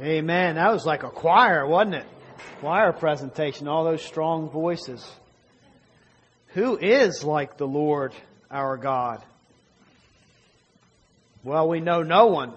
[0.00, 0.56] Amen.
[0.56, 2.06] That was like a choir, wasn't it?
[2.58, 5.08] Choir presentation, all those strong voices.
[6.48, 8.12] Who is like the Lord
[8.50, 9.22] our God?
[11.44, 12.54] Well, we know no one.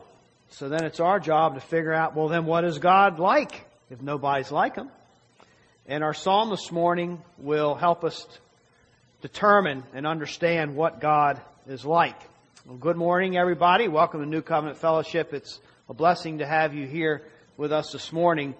[0.49, 4.01] So then it's our job to figure out, well, then what is God like if
[4.01, 4.89] nobody's like him?
[5.85, 8.25] And our psalm this morning will help us
[9.21, 12.19] determine and understand what God is like.
[12.65, 13.87] Well, good morning, everybody.
[13.87, 15.33] Welcome to New Covenant Fellowship.
[15.33, 15.59] It's
[15.89, 17.23] a blessing to have you here
[17.55, 18.55] with us this morning.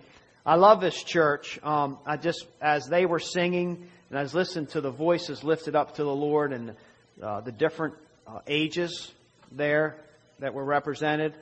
[0.46, 1.60] I love this church.
[1.62, 5.76] Um, I just, as they were singing, and I was listening to the voices lifted
[5.76, 6.74] up to the Lord and
[7.22, 7.96] uh, the different
[8.26, 9.12] uh, ages
[9.52, 9.98] there
[10.40, 11.34] that were represented,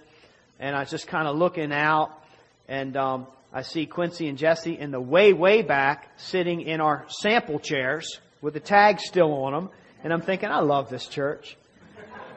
[0.59, 2.19] and I was just kind of looking out,
[2.67, 7.05] and um, I see Quincy and Jesse in the way, way back, sitting in our
[7.09, 9.69] sample chairs with the tags still on them,
[10.03, 11.55] and I'm thinking, I love this church.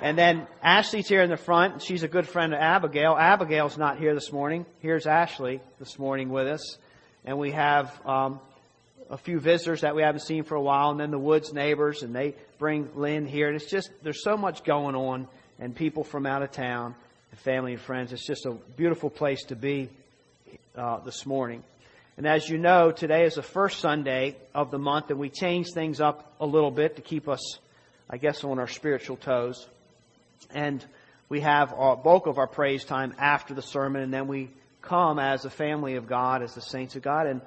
[0.01, 1.83] And then Ashley's here in the front.
[1.83, 3.17] She's a good friend of Abigail.
[3.19, 4.65] Abigail's not here this morning.
[4.79, 6.79] Here's Ashley this morning with us.
[7.25, 8.39] And we have um,
[9.11, 12.05] a few visitors that we haven't seen for a while, and then the Woods neighbors,
[12.05, 13.49] and they bring Lynn here.
[13.49, 15.27] And it's just, there's so much going on,
[15.59, 16.95] and people from out of town,
[17.33, 18.13] and family and friends.
[18.13, 19.91] It's just a beautiful place to be
[20.77, 21.65] uh, this morning.
[22.17, 25.73] And as you know, today is the first Sunday of the month, and we change
[25.75, 27.59] things up a little bit to keep us,
[28.09, 29.67] I guess, on our spiritual toes.
[30.51, 30.85] And
[31.29, 35.19] we have our bulk of our praise time after the sermon, and then we come
[35.19, 37.41] as a family of God, as the saints of God, and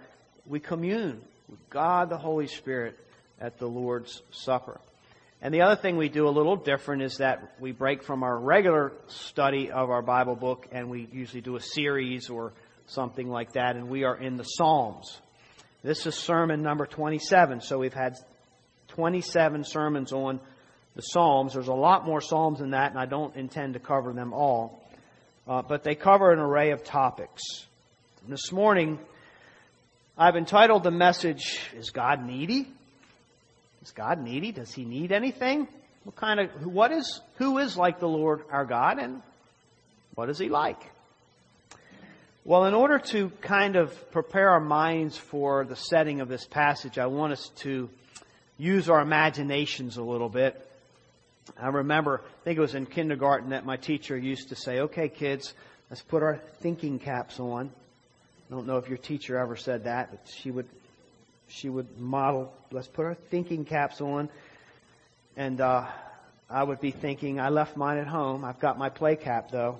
[0.46, 2.98] we commune with God the Holy Spirit
[3.40, 4.80] at the Lord's Supper.
[5.42, 8.38] And the other thing we do a little different is that we break from our
[8.38, 12.54] regular study of our Bible book, and we usually do a series or
[12.86, 15.20] something like that, and we are in the Psalms.
[15.82, 18.18] This is sermon number 27, so we've had
[18.90, 20.40] 27 sermons on
[20.96, 21.54] the Psalms.
[21.54, 24.84] There's a lot more Psalms than that, and I don't intend to cover them all.
[25.48, 27.42] Uh, but they cover an array of topics.
[28.28, 29.00] This morning,
[30.18, 32.68] I've entitled the message, Is God Needy?
[33.82, 34.52] Is God needy?
[34.52, 35.68] Does he need anything?
[36.04, 39.24] What kind of, what is, who is like the Lord our God, and
[40.14, 40.80] what is he like?
[42.44, 47.00] Well, in order to kind of prepare our minds for the setting of this passage,
[47.00, 47.90] I want us to
[48.58, 50.68] use our imaginations a little bit.
[51.60, 55.10] I remember, I think it was in kindergarten that my teacher used to say, okay,
[55.10, 55.54] kids,
[55.90, 57.72] let's put our thinking caps on.
[58.50, 60.68] I don't know if your teacher ever said that, but she would,
[61.48, 64.30] she would model, let's put our thinking caps on.
[65.36, 65.88] And, uh,
[66.50, 68.44] I would be thinking, I left mine at home.
[68.44, 69.80] I've got my play cap though.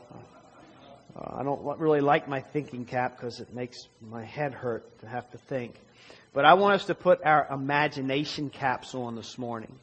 [1.14, 5.08] Uh, I don't really like my thinking cap because it makes my head hurt to
[5.08, 5.76] have to think.
[6.34, 9.78] But I want us to put our imagination caps on this morning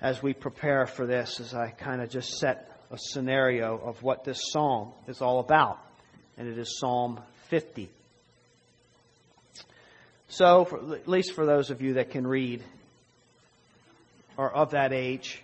[0.00, 4.24] as we prepare for this, as I kind of just set a scenario of what
[4.24, 5.78] this psalm is all about.
[6.36, 7.90] And it is Psalm 50.
[10.28, 12.62] So, for, at least for those of you that can read,
[14.36, 15.42] or of that age,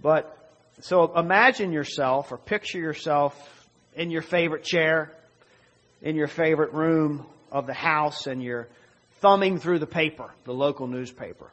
[0.00, 0.36] but
[0.80, 5.12] so imagine yourself or picture yourself in your favorite chair,
[6.00, 8.68] in your favorite room of the house, and you're
[9.20, 11.50] thumbing through the paper, the local newspaper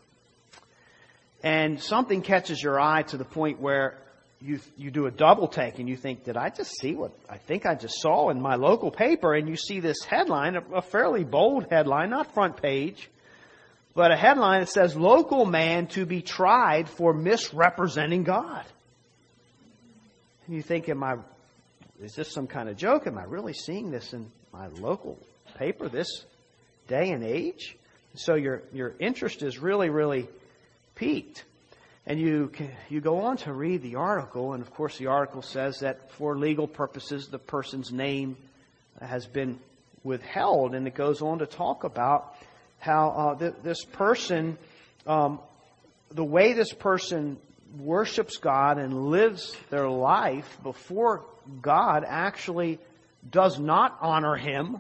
[1.44, 3.98] and something catches your eye to the point where
[4.42, 7.38] you you do a double take and you think, did I just see what I
[7.38, 9.34] think I just saw in my local paper?
[9.34, 13.10] And you see this headline, a fairly bold headline, not front page,
[13.96, 18.64] but a headline that says, "Local man to be tried for misrepresenting God."
[20.46, 21.18] And you think, am I?
[22.02, 23.08] Is this some kind of joke?
[23.08, 25.18] Am I really seeing this in my local
[25.56, 26.26] paper this
[26.88, 27.76] day and age?
[28.14, 30.30] So your your interest is really really
[30.98, 31.46] piqued.
[32.06, 32.52] And you,
[32.90, 36.38] you go on to read the article, and of course, the article says that for
[36.38, 38.38] legal purposes, the person's name
[39.02, 39.60] has been
[40.04, 40.74] withheld.
[40.74, 42.34] And it goes on to talk about
[42.80, 44.58] how uh, th- this person,
[45.06, 45.40] um,
[46.10, 47.38] the way this person
[47.78, 51.26] worships God and lives their life before
[51.62, 52.80] God actually
[53.30, 54.78] does not honor Him,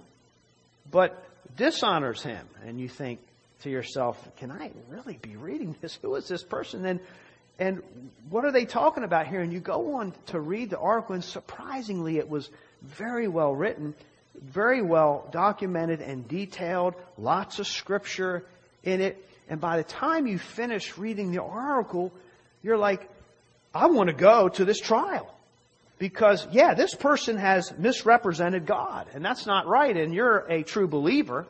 [0.89, 1.21] but
[1.57, 2.47] dishonors Him.
[2.65, 3.19] And you think,
[3.63, 5.95] to yourself, can I really be reading this?
[6.01, 6.85] Who is this person?
[6.85, 6.99] And,
[7.59, 7.81] and
[8.29, 9.41] what are they talking about here?
[9.41, 12.49] And you go on to read the article, and surprisingly, it was
[12.83, 13.95] very well written,
[14.39, 18.45] very well documented and detailed, lots of scripture
[18.83, 19.23] in it.
[19.49, 22.11] And by the time you finish reading the article,
[22.61, 23.09] you're like,
[23.73, 25.33] I want to go to this trial.
[25.99, 30.87] Because, yeah, this person has misrepresented God, and that's not right, and you're a true
[30.87, 31.47] believer.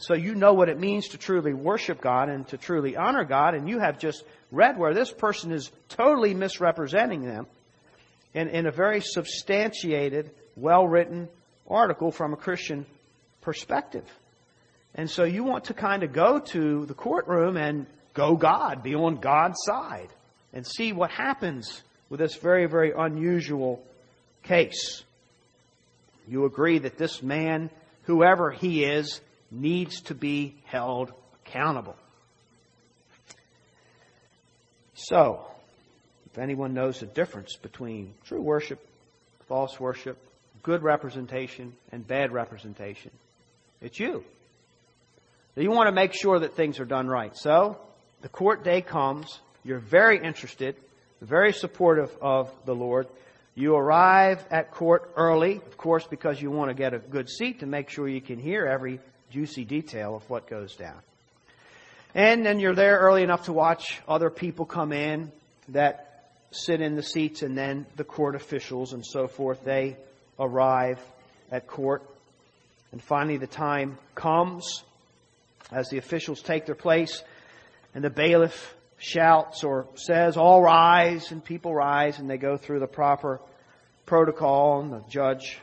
[0.00, 3.54] So you know what it means to truly worship God and to truly honor God,
[3.54, 7.46] and you have just read where this person is totally misrepresenting them
[8.34, 11.28] in, in a very substantiated, well written
[11.68, 12.86] article from a Christian
[13.40, 14.04] perspective.
[14.94, 18.94] And so you want to kind of go to the courtroom and go God, be
[18.94, 20.08] on God's side,
[20.52, 23.82] and see what happens with this very, very unusual
[24.42, 25.02] case.
[26.26, 27.70] You agree that this man,
[28.02, 31.12] whoever he is, needs to be held
[31.46, 31.96] accountable.
[34.94, 35.46] So,
[36.26, 38.84] if anyone knows the difference between true worship,
[39.46, 40.18] false worship,
[40.62, 43.12] good representation, and bad representation,
[43.80, 44.24] it's you.
[45.56, 47.36] You want to make sure that things are done right.
[47.36, 47.78] So,
[48.22, 49.40] the court day comes.
[49.64, 50.76] You're very interested,
[51.20, 53.06] very supportive of the Lord.
[53.54, 57.60] You arrive at court early, of course, because you want to get a good seat
[57.60, 60.98] to make sure you can hear every juicy detail of what goes down.
[62.14, 65.30] And then you're there early enough to watch other people come in
[65.68, 69.64] that sit in the seats and then the court officials and so forth.
[69.64, 69.96] They
[70.38, 70.98] arrive
[71.50, 72.02] at court.
[72.92, 74.82] And finally the time comes
[75.70, 77.22] as the officials take their place
[77.94, 82.80] and the bailiff shouts or says, all rise, and people rise and they go through
[82.80, 83.40] the proper
[84.06, 85.58] protocol and the judge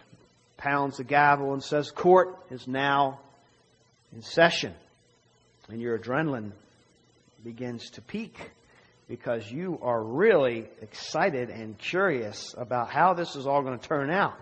[0.58, 3.20] pounds the gavel and says, court is now
[4.16, 4.74] in session.
[5.70, 6.52] And your adrenaline
[7.44, 8.36] begins to peak
[9.08, 14.10] because you are really excited and curious about how this is all going to turn
[14.10, 14.40] out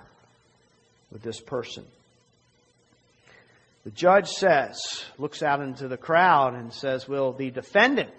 [1.11, 1.85] with this person.
[3.83, 8.13] The judge says, looks out into the crowd and says, Will the defendant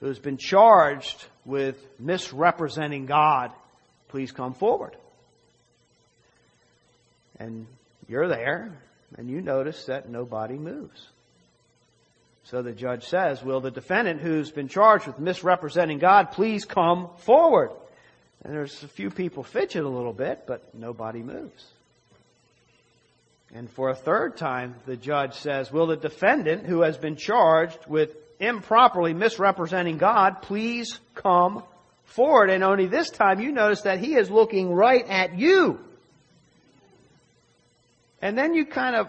[0.00, 3.52] who has been charged with misrepresenting God
[4.08, 4.96] please come forward?
[7.38, 7.66] And
[8.08, 8.76] you're there,
[9.18, 11.08] and you notice that nobody moves.
[12.44, 17.10] So the judge says, Will the defendant who's been charged with misrepresenting God please come
[17.18, 17.70] forward?
[18.44, 21.64] And there's a few people fidget a little bit, but nobody moves.
[23.54, 27.78] And for a third time, the judge says, Will the defendant who has been charged
[27.86, 31.62] with improperly misrepresenting God please come
[32.04, 32.50] forward?
[32.50, 35.78] And only this time you notice that he is looking right at you.
[38.22, 39.08] And then you kind of,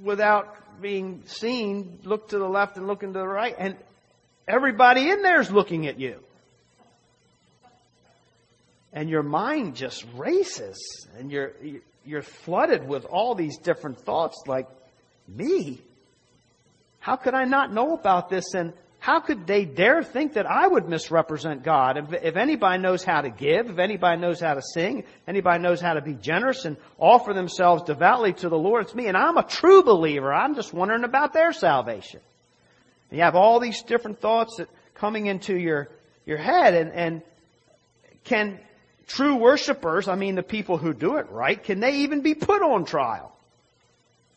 [0.00, 3.76] without being seen, look to the left and look into the right, and
[4.46, 6.20] everybody in there is looking at you.
[8.92, 11.52] And your mind just races, and you're,
[12.04, 14.68] you're flooded with all these different thoughts like,
[15.28, 15.80] me?
[17.00, 18.54] How could I not know about this?
[18.54, 21.96] And how could they dare think that I would misrepresent God?
[21.96, 25.80] If, if, anybody knows how to give, if anybody knows how to sing, anybody knows
[25.80, 29.06] how to be generous and offer themselves devoutly to the Lord, it's me.
[29.06, 30.32] And I'm a true believer.
[30.32, 32.20] I'm just wondering about their salvation.
[33.10, 35.88] And you have all these different thoughts that coming into your,
[36.26, 37.22] your head and, and
[38.24, 38.60] can,
[39.06, 42.60] true worshipers, I mean the people who do it right, can they even be put
[42.60, 43.34] on trial?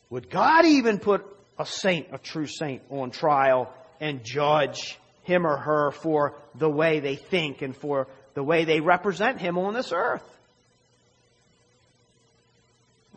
[0.10, 1.25] Would God even put
[1.60, 7.00] a saint, a true saint, on trial and judge him or her for the way
[7.00, 10.23] they think and for the way they represent him on this earth?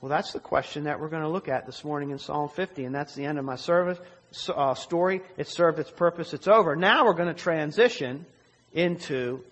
[0.01, 2.85] Well, that's the question that we're going to look at this morning in Psalm 50,
[2.85, 3.99] and that's the end of my service
[4.49, 5.23] uh, story.
[5.37, 6.33] It served its purpose.
[6.33, 6.77] It's over.
[6.77, 8.25] Now we're going to transition
[8.73, 9.43] into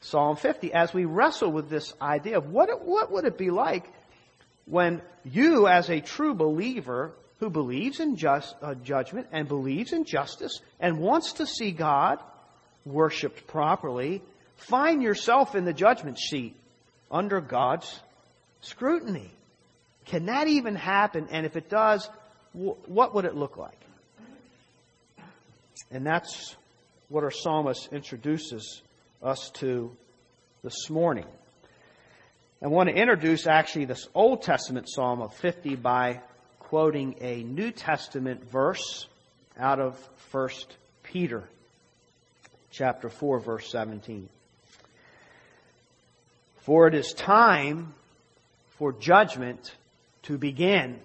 [0.00, 3.92] Psalm 50 as we wrestle with this idea of what, what would it be like
[4.66, 7.12] when you, as a true believer
[7.44, 12.18] who believes in just, uh, judgment and believes in justice and wants to see God
[12.86, 14.22] worshipped properly,
[14.56, 16.56] find yourself in the judgment seat
[17.10, 18.00] under God's
[18.62, 19.30] scrutiny.
[20.06, 21.28] Can that even happen?
[21.30, 22.08] And if it does,
[22.54, 23.78] what would it look like?
[25.90, 26.56] And that's
[27.10, 28.80] what our psalmist introduces
[29.22, 29.94] us to
[30.62, 31.26] this morning.
[32.62, 36.22] I want to introduce actually this Old Testament Psalm of 50 by
[36.74, 39.06] quoting a New Testament verse
[39.56, 39.96] out of
[40.32, 40.48] 1
[41.04, 41.44] Peter
[42.72, 44.28] chapter 4 verse 17.
[46.62, 47.94] For it is time
[48.70, 49.72] for judgment
[50.24, 50.98] to begin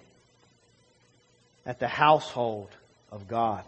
[1.64, 2.70] at the household
[3.12, 3.62] of God.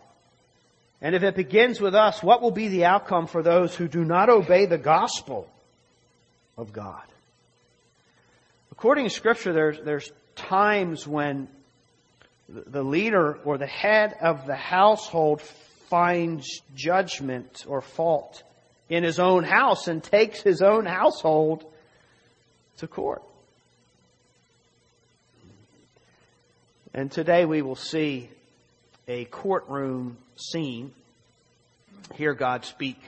[1.00, 4.04] And if it begins with us, what will be the outcome for those who do
[4.04, 5.48] not obey the gospel
[6.58, 7.04] of God?
[8.72, 11.46] According to Scripture, there's, there's times when
[12.52, 15.40] the leader or the head of the household
[15.88, 18.42] finds judgment or fault
[18.88, 21.64] in his own house and takes his own household
[22.78, 23.22] to court.
[26.94, 28.28] And today we will see
[29.08, 30.92] a courtroom scene,
[32.14, 32.98] hear God speak.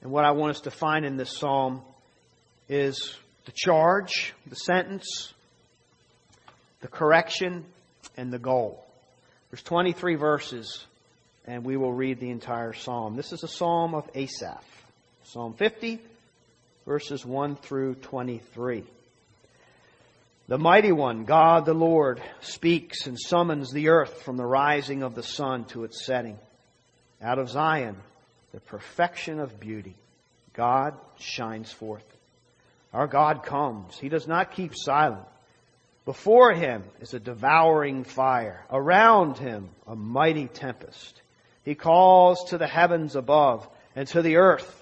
[0.00, 1.82] And what I want us to find in this psalm
[2.66, 3.14] is
[3.44, 5.34] the charge, the sentence,
[6.80, 7.66] the correction,
[8.16, 8.84] and the goal.
[9.50, 10.84] There's 23 verses,
[11.46, 13.16] and we will read the entire psalm.
[13.16, 14.64] This is a psalm of Asaph.
[15.24, 16.00] Psalm 50,
[16.86, 18.84] verses 1 through 23.
[20.48, 25.14] The mighty one, God the Lord, speaks and summons the earth from the rising of
[25.14, 26.38] the sun to its setting.
[27.22, 27.96] Out of Zion,
[28.52, 29.94] the perfection of beauty,
[30.52, 32.04] God shines forth.
[32.92, 33.96] Our God comes.
[33.96, 35.26] He does not keep silent.
[36.04, 38.64] Before him is a devouring fire.
[38.70, 41.20] Around him, a mighty tempest.
[41.64, 44.76] He calls to the heavens above and to the earth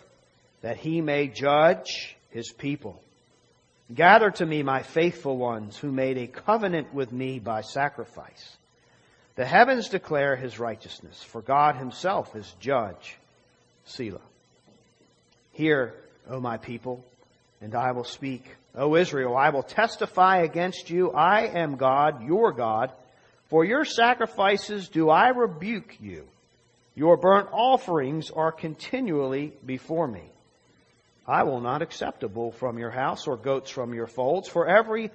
[0.62, 3.02] that he may judge his people.
[3.92, 8.56] Gather to me my faithful ones who made a covenant with me by sacrifice.
[9.34, 13.16] The heavens declare his righteousness, for God himself is judge.
[13.84, 14.20] Selah.
[15.52, 15.94] Hear,
[16.28, 17.04] O my people,
[17.60, 18.44] and I will speak.
[18.78, 21.10] O Israel, I will testify against you.
[21.10, 22.92] I am God, your God.
[23.48, 26.28] For your sacrifices do I rebuke you.
[26.94, 30.30] Your burnt offerings are continually before me.
[31.26, 34.66] I will not accept a bull from your house or goats from your folds, for
[34.68, 35.10] every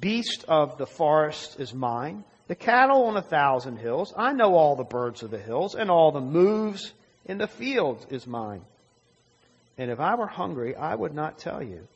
[0.00, 4.12] beast of the forest is mine, the cattle on a thousand hills.
[4.16, 6.92] I know all the birds of the hills, and all the moves
[7.26, 8.62] in the fields is mine.
[9.78, 11.86] And if I were hungry, I would not tell you.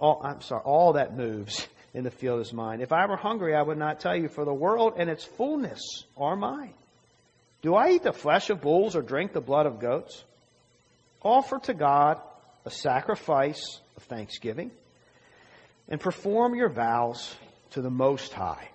[0.00, 2.80] All, I'm sorry, all that moves in the field is mine.
[2.80, 6.04] If I were hungry, I would not tell you, for the world and its fullness
[6.16, 6.74] are mine.
[7.62, 10.24] Do I eat the flesh of bulls or drink the blood of goats?
[11.22, 12.20] Offer to God
[12.64, 14.70] a sacrifice of thanksgiving
[15.88, 17.34] and perform your vows
[17.72, 18.68] to the Most High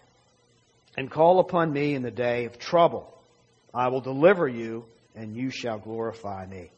[0.96, 3.12] and call upon me in the day of trouble.
[3.74, 6.70] I will deliver you and you shall glorify me.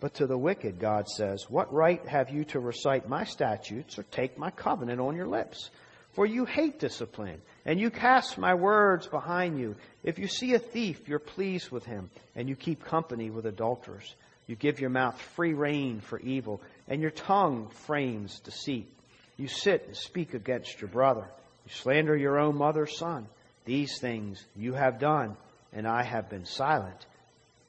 [0.00, 4.04] But to the wicked, God says, What right have you to recite my statutes or
[4.04, 5.70] take my covenant on your lips?
[6.12, 9.76] For you hate discipline, and you cast my words behind you.
[10.02, 14.14] If you see a thief, you're pleased with him, and you keep company with adulterers.
[14.46, 18.92] You give your mouth free rein for evil, and your tongue frames deceit.
[19.36, 21.28] You sit and speak against your brother.
[21.66, 23.26] You slander your own mother's son.
[23.64, 25.36] These things you have done,
[25.72, 27.06] and I have been silent.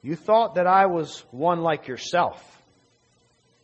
[0.01, 2.41] You thought that I was one like yourself,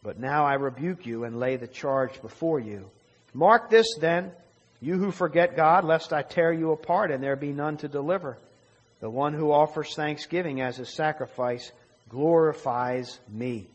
[0.03, 2.89] but now I rebuke you and lay the charge before you.
[3.33, 4.31] Mark this then,
[4.81, 8.37] you who forget God, lest I tear you apart and there be none to deliver.
[8.99, 11.71] The one who offers thanksgiving as a sacrifice
[12.09, 13.67] glorifies me.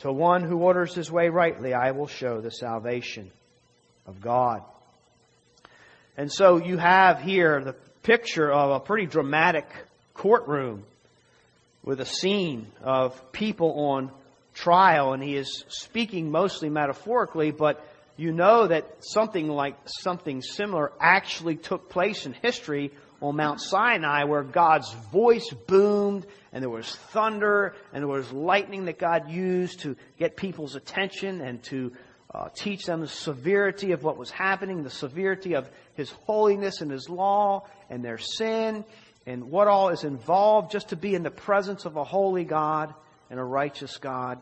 [0.00, 3.30] To one who orders his way rightly, I will show the salvation
[4.06, 4.62] of God.
[6.16, 9.66] And so you have here the picture of a pretty dramatic
[10.14, 10.84] courtroom
[11.84, 14.10] with a scene of people on
[14.54, 17.84] trial, and he is speaking mostly metaphorically, but
[18.16, 24.24] you know that something like something similar actually took place in history on Mount Sinai
[24.24, 29.80] where God's voice boomed and there was thunder and there was lightning that God used
[29.80, 31.92] to get people's attention and to
[32.34, 36.90] uh, teach them the severity of what was happening, the severity of His holiness and
[36.90, 38.84] His law and their sin
[39.26, 42.94] and what all is involved just to be in the presence of a holy God
[43.30, 44.40] and a righteous God.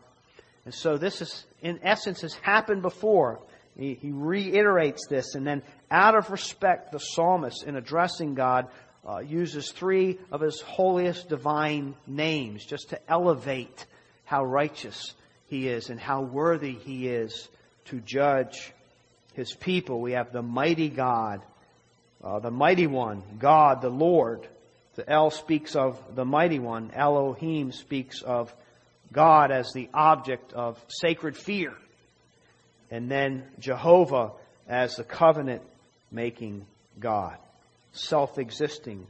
[0.65, 3.39] And so this is, in essence, has happened before.
[3.77, 8.67] He, he reiterates this, and then out of respect, the psalmist, in addressing God,
[9.07, 13.85] uh, uses three of his holiest divine names just to elevate
[14.25, 15.13] how righteous
[15.47, 17.49] he is and how worthy he is
[17.85, 18.71] to judge
[19.33, 19.99] his people.
[19.99, 21.41] We have the mighty God,
[22.23, 24.47] uh, the mighty one, God, the Lord.
[24.95, 26.91] The El speaks of the mighty one.
[26.93, 28.53] Elohim speaks of
[29.11, 31.73] God as the object of sacred fear
[32.91, 34.33] and then Jehovah
[34.67, 35.63] as the covenant
[36.11, 36.65] making
[36.99, 37.37] God,
[37.93, 39.07] self existing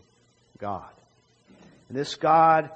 [0.60, 0.90] God.
[1.90, 2.70] And this God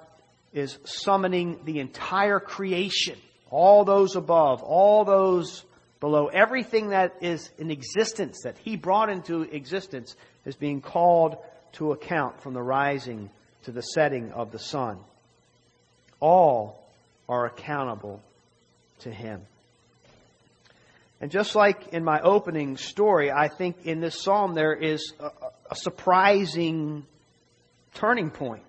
[0.51, 3.17] is summoning the entire creation,
[3.49, 5.63] all those above, all those
[5.99, 11.37] below, everything that is in existence, that He brought into existence, is being called
[11.75, 13.29] to account from the rising
[13.63, 14.97] to the setting of the sun.
[16.19, 16.83] All
[17.27, 18.21] are accountable
[18.99, 19.41] to Him.
[21.21, 25.31] And just like in my opening story, I think in this psalm there is a,
[25.71, 27.05] a surprising
[27.95, 28.63] turning point.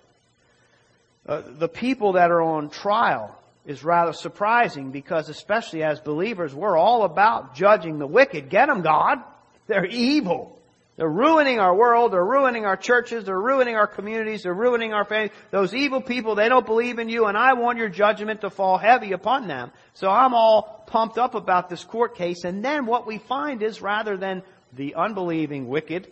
[1.26, 3.36] Uh, the people that are on trial
[3.66, 8.48] is rather surprising because, especially as believers, we're all about judging the wicked.
[8.48, 9.18] Get them, God.
[9.66, 10.56] They're evil.
[10.96, 12.12] They're ruining our world.
[12.12, 13.24] They're ruining our churches.
[13.24, 14.44] They're ruining our communities.
[14.44, 15.32] They're ruining our families.
[15.50, 18.78] Those evil people, they don't believe in you and I want your judgment to fall
[18.78, 19.72] heavy upon them.
[19.92, 22.44] So I'm all pumped up about this court case.
[22.44, 26.10] And then what we find is rather than the unbelieving wicked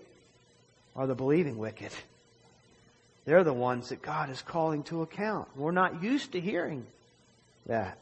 [0.94, 1.90] are the believing wicked.
[3.24, 5.48] They're the ones that God is calling to account.
[5.56, 6.86] We're not used to hearing
[7.66, 7.98] that.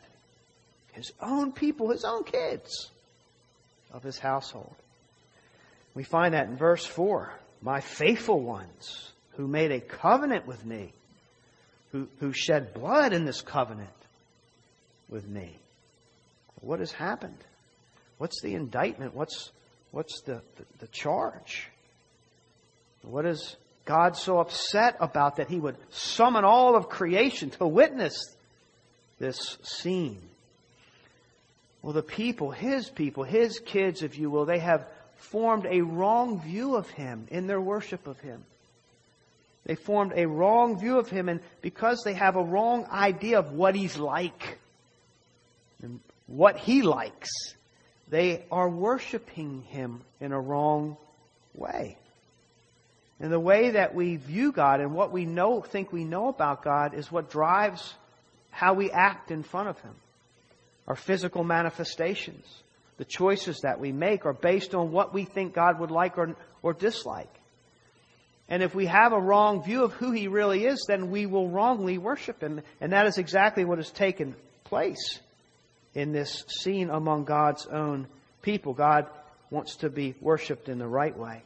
[0.92, 2.90] His own people, his own kids
[3.92, 4.74] of his household.
[5.94, 7.32] We find that in verse 4.
[7.60, 10.92] My faithful ones who made a covenant with me,
[11.92, 13.90] who, who shed blood in this covenant
[15.08, 15.58] with me.
[16.60, 17.38] What has happened?
[18.18, 19.14] What's the indictment?
[19.14, 19.50] What's,
[19.90, 21.68] what's the, the, the charge?
[23.02, 28.14] What is God so upset about that he would summon all of creation to witness
[29.18, 30.22] this scene?
[31.82, 34.86] Well, the people, his people, his kids, if you will, they have
[35.22, 38.44] formed a wrong view of him in their worship of him.
[39.64, 43.52] They formed a wrong view of him, and because they have a wrong idea of
[43.52, 44.58] what he's like
[45.82, 47.30] and what he likes,
[48.08, 50.96] they are worshiping him in a wrong
[51.54, 51.96] way.
[53.20, 56.64] And the way that we view God and what we know, think we know about
[56.64, 57.94] God is what drives
[58.50, 59.94] how we act in front of him.
[60.88, 62.44] Our physical manifestations
[63.02, 66.36] the choices that we make are based on what we think God would like or,
[66.62, 67.34] or dislike.
[68.48, 71.48] And if we have a wrong view of who He really is, then we will
[71.48, 72.60] wrongly worship Him.
[72.80, 75.18] And that is exactly what has taken place
[75.94, 78.06] in this scene among God's own
[78.40, 78.72] people.
[78.72, 79.08] God
[79.50, 81.42] wants to be worshiped in the right way.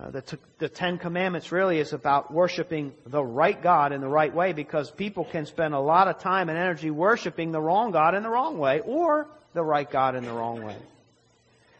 [0.00, 4.08] Uh, the, t- the Ten Commandments really is about worshiping the right God in the
[4.08, 7.90] right way because people can spend a lot of time and energy worshiping the wrong
[7.90, 10.76] God in the wrong way or the right God in the wrong way.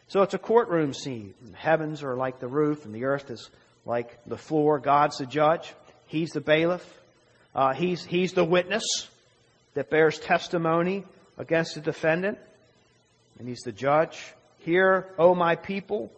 [0.09, 1.35] So it's a courtroom scene.
[1.50, 3.49] The heavens are like the roof, and the earth is
[3.87, 4.79] like the floor.
[4.79, 5.73] God's the judge.
[6.07, 6.85] He's the bailiff.
[7.55, 8.83] Uh, he's, he's the witness
[9.75, 11.05] that bears testimony
[11.39, 12.39] against the defendant.
[13.39, 14.21] And he's the judge.
[14.59, 16.12] Hear, O my people,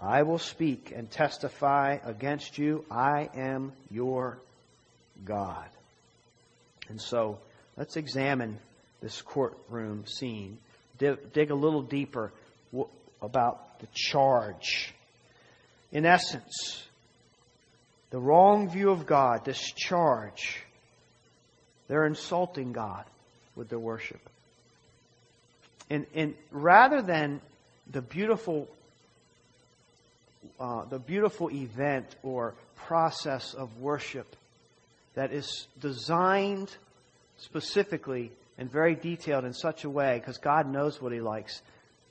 [0.00, 2.84] I will speak and testify against you.
[2.90, 4.38] I am your
[5.24, 5.68] God.
[6.88, 7.38] And so
[7.76, 8.58] let's examine
[9.00, 10.58] this courtroom scene
[10.98, 12.32] dig, a little deeper
[13.22, 14.94] about the charge.
[15.92, 16.84] In essence,
[18.10, 20.62] the wrong view of God, this charge,
[21.88, 23.04] they're insulting God
[23.54, 24.20] with their worship.
[25.88, 27.40] And, and rather than
[27.90, 28.68] the beautiful,
[30.58, 34.36] uh, the beautiful event or process of worship
[35.14, 36.74] that is designed
[37.38, 41.62] specifically and very detailed in such a way, because God knows what He likes,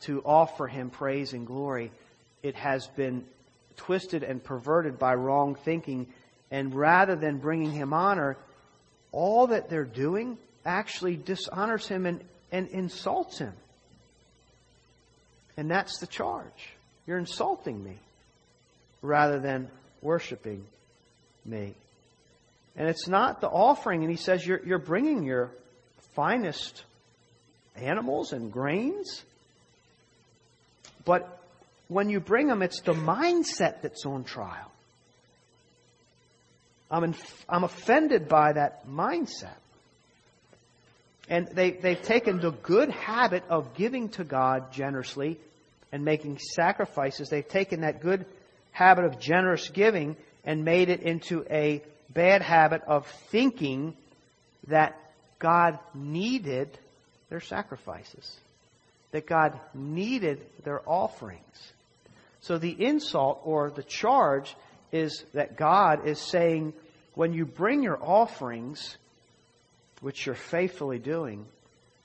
[0.02, 1.92] to offer Him praise and glory,
[2.44, 3.26] it has been
[3.78, 6.08] twisted and perverted by wrong thinking.
[6.52, 8.38] And rather than bringing Him honor,
[9.12, 13.54] all that they're doing actually dishonors Him and, and insults Him.
[15.58, 16.70] And that's the charge.
[17.08, 17.98] You're insulting me
[19.02, 19.70] rather than
[20.02, 20.66] worshiping
[21.46, 21.74] me.
[22.76, 24.02] And it's not the offering.
[24.02, 25.52] And he says, you're, you're bringing your
[26.16, 26.84] finest
[27.76, 29.24] animals and grains.
[31.04, 31.40] But
[31.88, 34.72] when you bring them, it's the mindset that's on trial.
[36.90, 37.16] I'm, in,
[37.50, 39.58] I'm offended by that mindset.
[41.28, 45.40] And they, they've taken the good habit of giving to God generously
[45.92, 47.30] and making sacrifices.
[47.30, 48.26] They've taken that good
[48.72, 51.82] habit of generous giving and made it into a
[52.14, 53.96] bad habit of thinking
[54.68, 55.00] that
[55.40, 56.78] God needed
[57.30, 58.40] their sacrifices,
[59.12, 61.74] that God needed their offerings.
[62.42, 64.56] So the insult or the charge
[64.92, 66.74] is that God is saying,
[67.14, 68.98] when you bring your offerings,
[70.02, 71.46] which you're faithfully doing,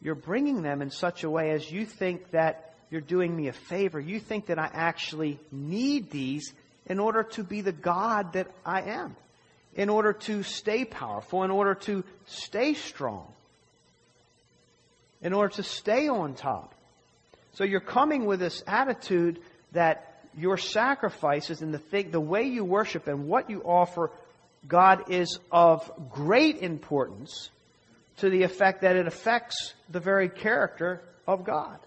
[0.01, 3.53] you're bringing them in such a way as you think that you're doing me a
[3.53, 4.01] favor.
[4.01, 6.53] You think that I actually need these
[6.87, 9.15] in order to be the God that I am
[9.75, 13.27] in order to stay powerful, in order to stay strong,
[15.23, 16.75] in order to stay on top.
[17.53, 19.41] So you're coming with this attitude
[19.73, 24.11] that your sacrifices and the thing, the way you worship and what you offer
[24.67, 27.51] God is of great importance
[28.19, 31.79] to the effect that it affects the very character of God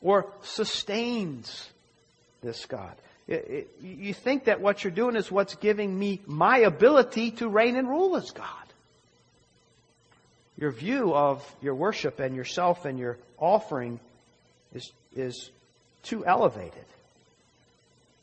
[0.00, 1.68] or sustains
[2.42, 2.94] this God
[3.28, 7.88] you think that what you're doing is what's giving me my ability to reign and
[7.88, 8.46] rule as God.
[10.58, 14.00] Your view of your worship and yourself and your offering
[14.74, 15.50] is, is
[16.02, 16.84] too elevated.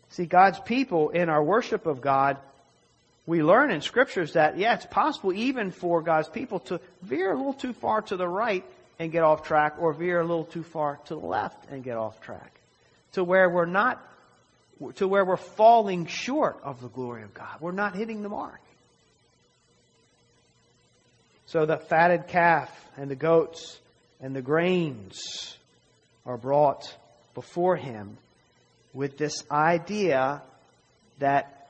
[0.09, 2.37] See, God's people in our worship of God,
[3.25, 7.37] we learn in scriptures that, yeah, it's possible even for God's people to veer a
[7.37, 8.65] little too far to the right
[8.97, 11.95] and get off track or veer a little too far to the left and get
[11.95, 12.51] off track.
[13.13, 14.03] To where we're not,
[14.95, 17.59] to where we're falling short of the glory of God.
[17.59, 18.61] We're not hitting the mark.
[21.47, 23.79] So the fatted calf and the goats
[24.21, 25.57] and the grains
[26.25, 26.95] are brought
[27.33, 28.17] before him
[28.93, 30.41] with this idea
[31.19, 31.69] that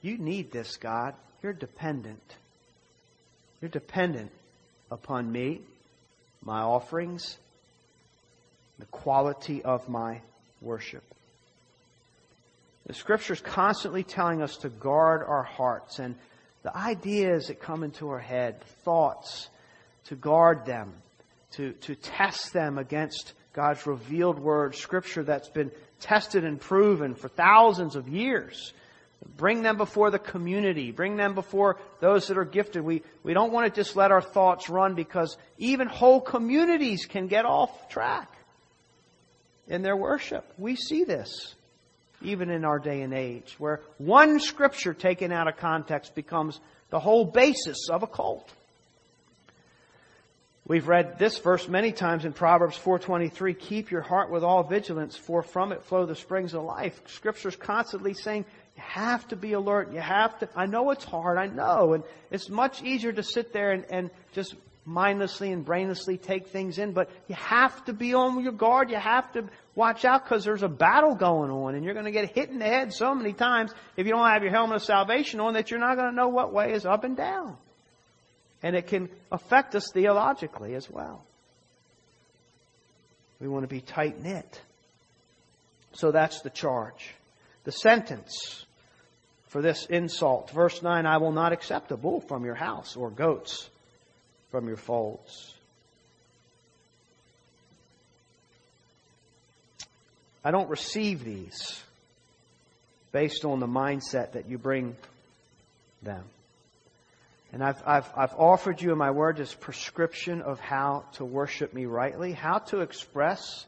[0.00, 1.14] you need this, God.
[1.42, 2.22] You're dependent.
[3.60, 4.30] You're dependent
[4.90, 5.60] upon me,
[6.42, 7.36] my offerings,
[8.78, 10.20] the quality of my
[10.60, 11.04] worship.
[12.86, 16.16] The scripture is constantly telling us to guard our hearts and
[16.62, 19.48] the ideas that come into our head, thoughts,
[20.06, 20.92] to guard them,
[21.52, 27.28] to, to test them against God's revealed word, scripture that's been tested and proven for
[27.28, 28.72] thousands of years.
[29.36, 30.90] Bring them before the community.
[30.90, 32.82] Bring them before those that are gifted.
[32.82, 37.28] We, we don't want to just let our thoughts run because even whole communities can
[37.28, 38.32] get off track
[39.68, 40.52] in their worship.
[40.58, 41.54] We see this
[42.24, 47.00] even in our day and age, where one scripture taken out of context becomes the
[47.00, 48.52] whole basis of a cult.
[50.66, 55.16] We've read this verse many times in Proverbs 4:23, keep your heart with all vigilance
[55.16, 57.00] for from it flow the springs of life.
[57.08, 58.44] Scripture's constantly saying
[58.76, 59.92] you have to be alert.
[59.92, 63.52] You have to I know it's hard, I know, and it's much easier to sit
[63.52, 64.54] there and, and just
[64.84, 68.90] mindlessly and brainlessly take things in, but you have to be on your guard.
[68.90, 72.12] You have to watch out because there's a battle going on and you're going to
[72.12, 74.82] get hit in the head so many times if you don't have your helmet of
[74.82, 77.56] salvation on that you're not going to know what way is up and down.
[78.62, 81.24] And it can affect us theologically as well.
[83.40, 84.60] We want to be tight knit.
[85.94, 87.14] So that's the charge.
[87.64, 88.64] The sentence
[89.48, 90.50] for this insult.
[90.50, 93.68] Verse 9, I will not accept a bull from your house or goats
[94.52, 95.54] from your faults.
[100.44, 101.82] I don't receive these
[103.12, 104.94] based on the mindset that you bring
[106.02, 106.24] them.
[107.52, 111.72] And I've, I've, I've offered you in my word this prescription of how to worship
[111.72, 113.64] me rightly, how to express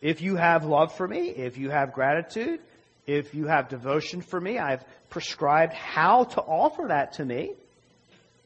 [0.00, 2.60] if you have love for me, if you have gratitude,
[3.08, 4.58] if you have devotion for me.
[4.58, 7.54] I've prescribed how to offer that to me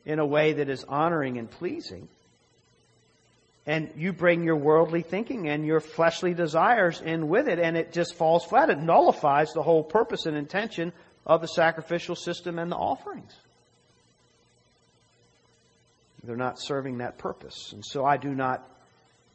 [0.05, 2.09] in a way that is honoring and pleasing.
[3.67, 7.93] And you bring your worldly thinking and your fleshly desires in with it, and it
[7.93, 8.69] just falls flat.
[8.69, 10.93] It nullifies the whole purpose and intention
[11.27, 13.35] of the sacrificial system and the offerings.
[16.23, 17.73] They're not serving that purpose.
[17.73, 18.67] And so I do not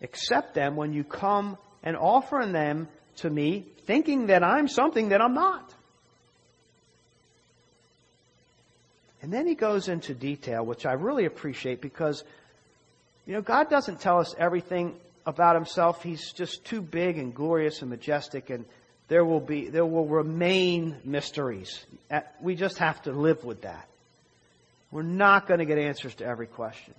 [0.01, 5.21] accept them when you come and offer them to me thinking that I'm something that
[5.21, 5.73] I'm not.
[9.21, 12.23] And then he goes into detail, which I really appreciate because,
[13.25, 16.01] you know, God doesn't tell us everything about himself.
[16.03, 18.65] He's just too big and glorious and majestic and
[19.09, 21.83] there will be, there will remain mysteries.
[22.09, 23.87] Uh, we just have to live with that.
[24.91, 26.93] We're not going to get answers to every question.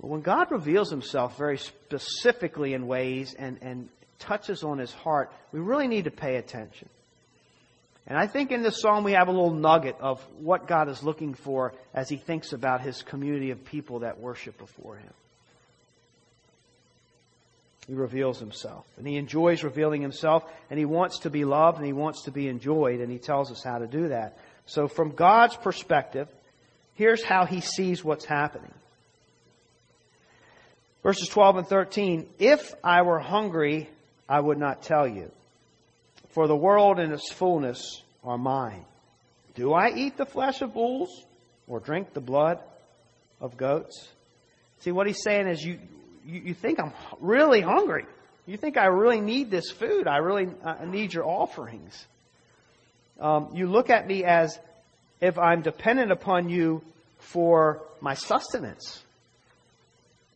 [0.00, 5.32] But when God reveals himself very specifically in ways and, and touches on his heart,
[5.52, 6.88] we really need to pay attention.
[8.10, 11.04] And I think in this psalm we have a little nugget of what God is
[11.04, 15.12] looking for as he thinks about his community of people that worship before him.
[17.86, 18.84] He reveals himself.
[18.98, 22.32] And he enjoys revealing himself, and he wants to be loved, and he wants to
[22.32, 24.38] be enjoyed, and he tells us how to do that.
[24.66, 26.26] So from God's perspective,
[26.94, 28.74] here's how he sees what's happening.
[31.04, 33.88] Verses 12 and 13, If I were hungry,
[34.28, 35.30] I would not tell you
[36.30, 38.84] for the world and its fullness are mine.
[39.54, 41.10] Do I eat the flesh of bulls
[41.66, 42.60] or drink the blood
[43.40, 44.08] of goats?
[44.80, 45.78] See, what he's saying is you,
[46.24, 48.06] you, you think I'm really hungry.
[48.46, 50.06] You think I really need this food.
[50.06, 52.06] I really uh, need your offerings.
[53.20, 54.58] Um, you look at me as
[55.20, 56.82] if I'm dependent upon you
[57.18, 59.02] for my sustenance.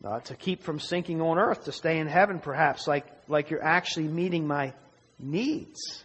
[0.03, 3.63] Uh, to keep from sinking on earth, to stay in heaven perhaps, like, like you're
[3.63, 4.71] actually meeting my
[5.19, 6.03] needs.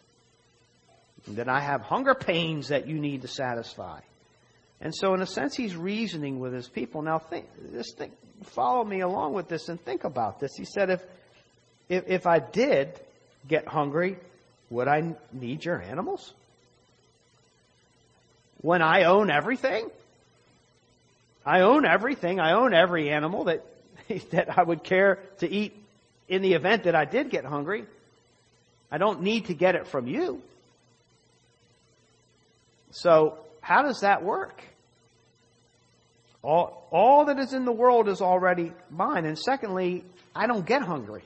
[1.28, 4.00] That I have hunger pains that you need to satisfy.
[4.80, 7.02] And so, in a sense, he's reasoning with his people.
[7.02, 8.12] Now, think, just think,
[8.44, 10.54] follow me along with this and think about this.
[10.56, 11.04] He said, if,
[11.88, 12.98] if, if I did
[13.46, 14.16] get hungry,
[14.70, 16.32] would I need your animals?
[18.62, 19.90] When I own everything?
[21.44, 22.40] I own everything.
[22.40, 23.64] I own every animal that,
[24.30, 25.76] that I would care to eat
[26.28, 27.84] in the event that I did get hungry.
[28.90, 30.42] I don't need to get it from you.
[32.90, 34.62] So, how does that work?
[36.42, 39.26] All, all that is in the world is already mine.
[39.26, 41.22] And secondly, I don't get hungry.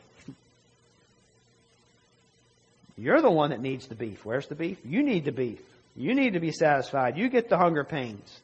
[2.97, 4.25] You're the one that needs the beef.
[4.25, 4.79] Where's the beef?
[4.85, 5.61] You need the beef.
[5.97, 7.17] You need to be satisfied.
[7.17, 8.41] You get the hunger pains.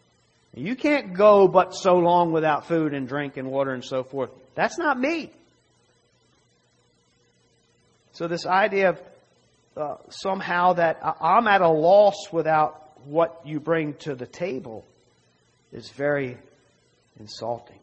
[0.54, 4.30] You can't go but so long without food and drink and water and so forth.
[4.54, 5.30] That's not me.
[8.12, 9.00] So this idea of
[9.80, 14.84] uh, somehow that I'm at a loss without what you bring to the table
[15.72, 16.36] is very
[17.18, 17.78] insulting.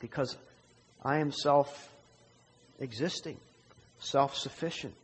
[0.00, 0.36] Because
[1.04, 1.92] I am self
[2.78, 3.38] existing,
[3.98, 4.94] self sufficient.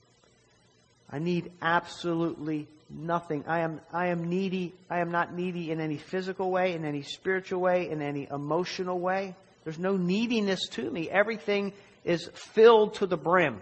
[1.10, 3.44] I need absolutely nothing.
[3.46, 4.72] I am, I am needy.
[4.90, 8.98] I am not needy in any physical way, in any spiritual way, in any emotional
[8.98, 9.34] way.
[9.64, 11.10] There's no neediness to me.
[11.10, 11.72] Everything
[12.04, 13.60] is filled to the brim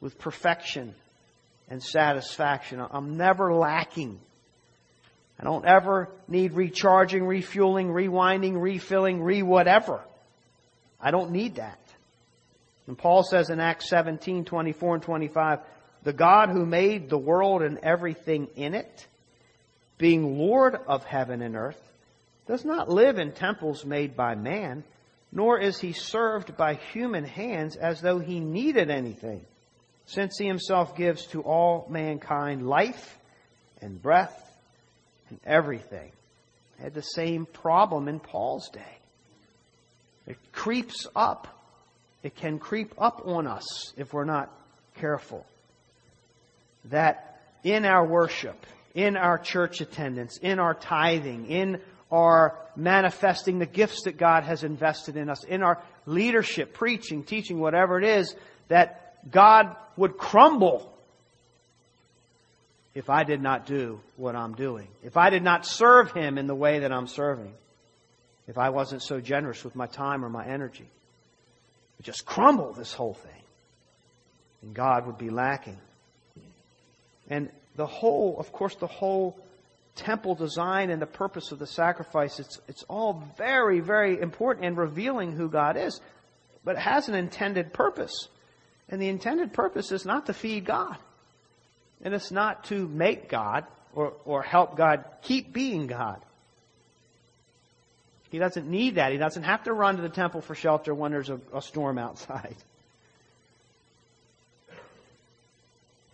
[0.00, 0.94] with perfection
[1.68, 2.84] and satisfaction.
[2.90, 4.20] I'm never lacking.
[5.38, 10.00] I don't ever need recharging, refueling, rewinding, refilling, re whatever.
[11.00, 11.80] I don't need that.
[12.86, 15.58] And Paul says in Acts 17, 24 and 25,
[16.04, 19.06] the God who made the world and everything in it,
[19.98, 21.82] being Lord of heaven and earth,
[22.46, 24.84] does not live in temples made by man,
[25.32, 29.44] nor is he served by human hands as though he needed anything,
[30.06, 33.18] since he himself gives to all mankind life
[33.80, 34.42] and breath
[35.28, 36.12] and everything.
[36.80, 38.98] had the same problem in Paul's day.
[40.26, 41.48] It creeps up.
[42.22, 44.50] It can creep up on us if we're not
[44.96, 45.46] careful
[46.90, 53.66] that in our worship, in our church attendance, in our tithing, in our manifesting the
[53.66, 58.34] gifts that God has invested in us, in our leadership, preaching, teaching, whatever it is,
[58.68, 60.92] that God would crumble
[62.94, 64.88] if I did not do what I'm doing.
[65.02, 67.52] If I did not serve Him in the way that I'm serving.
[68.48, 70.88] If I wasn't so generous with my time or my energy.
[71.98, 73.42] It just crumble this whole thing.
[74.62, 75.78] And God would be lacking.
[77.28, 79.36] And the whole, of course, the whole
[79.96, 84.76] temple design and the purpose of the sacrifice, it's, it's all very, very important in
[84.76, 86.00] revealing who God is.
[86.64, 88.28] But it has an intended purpose.
[88.88, 90.96] And the intended purpose is not to feed God.
[92.02, 96.22] And it's not to make God or, or help God keep being God.
[98.30, 99.12] He doesn't need that.
[99.12, 101.98] He doesn't have to run to the temple for shelter when there's a, a storm
[102.06, 102.56] outside.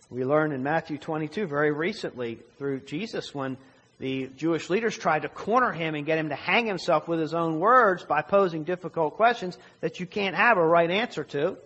[0.09, 3.57] We learn in Matthew 22 very recently through Jesus when
[3.99, 7.33] the Jewish leaders tried to corner him and get him to hang himself with his
[7.33, 11.57] own words by posing difficult questions that you can't have a right answer to.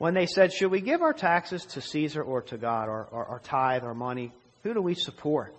[0.00, 3.38] When they said, should we give our taxes to Caesar or to God, or our
[3.44, 4.32] tithe, our money?
[4.62, 5.54] Who do we support?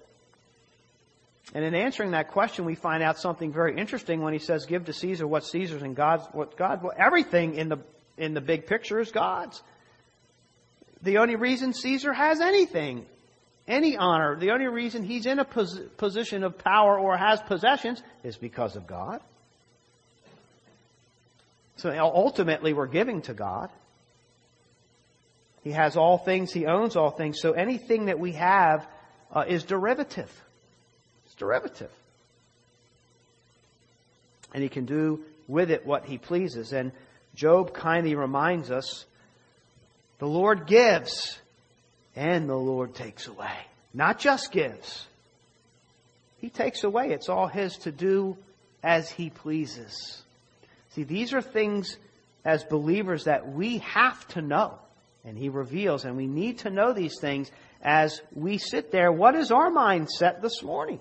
[1.54, 4.86] And in answering that question, we find out something very interesting when he says, give
[4.86, 7.78] to Caesar what Caesar's and God's what God, well, everything in the,
[8.18, 9.62] in the big picture is God's.
[11.04, 13.06] The only reason Caesar has anything,
[13.68, 18.02] any honor, the only reason he's in a pos- position of power or has possessions
[18.24, 19.22] is because of God.
[21.76, 23.70] So ultimately, we're giving to God.
[25.64, 27.40] He has all things, He owns all things.
[27.40, 28.88] So anything that we have
[29.32, 30.32] uh, is derivative.
[31.26, 31.92] It's derivative.
[34.54, 36.74] And He can do with it what He pleases.
[36.74, 36.92] And
[37.36, 39.06] Job kindly reminds us
[40.20, 41.40] the Lord gives
[42.16, 43.56] and the Lord takes away.
[43.94, 45.06] Not just gives.
[46.40, 47.12] He takes away.
[47.12, 48.38] It's all His to do
[48.84, 50.22] as He pleases.
[50.90, 51.98] See, these are things
[52.44, 54.80] as believers that we have to know.
[55.24, 59.12] And He reveals, and we need to know these things as we sit there.
[59.12, 61.00] What is our mindset this morning?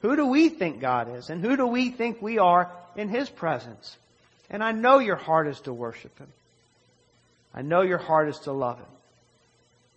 [0.00, 1.30] Who do we think God is?
[1.30, 3.96] And who do we think we are in His presence?
[4.50, 6.28] And I know your heart is to worship Him.
[7.54, 8.86] I know your heart is to love Him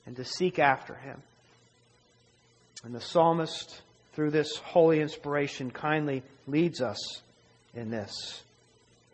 [0.05, 1.21] and to seek after Him.
[2.83, 3.81] And the psalmist,
[4.13, 7.21] through this holy inspiration, kindly leads us
[7.75, 8.41] in this.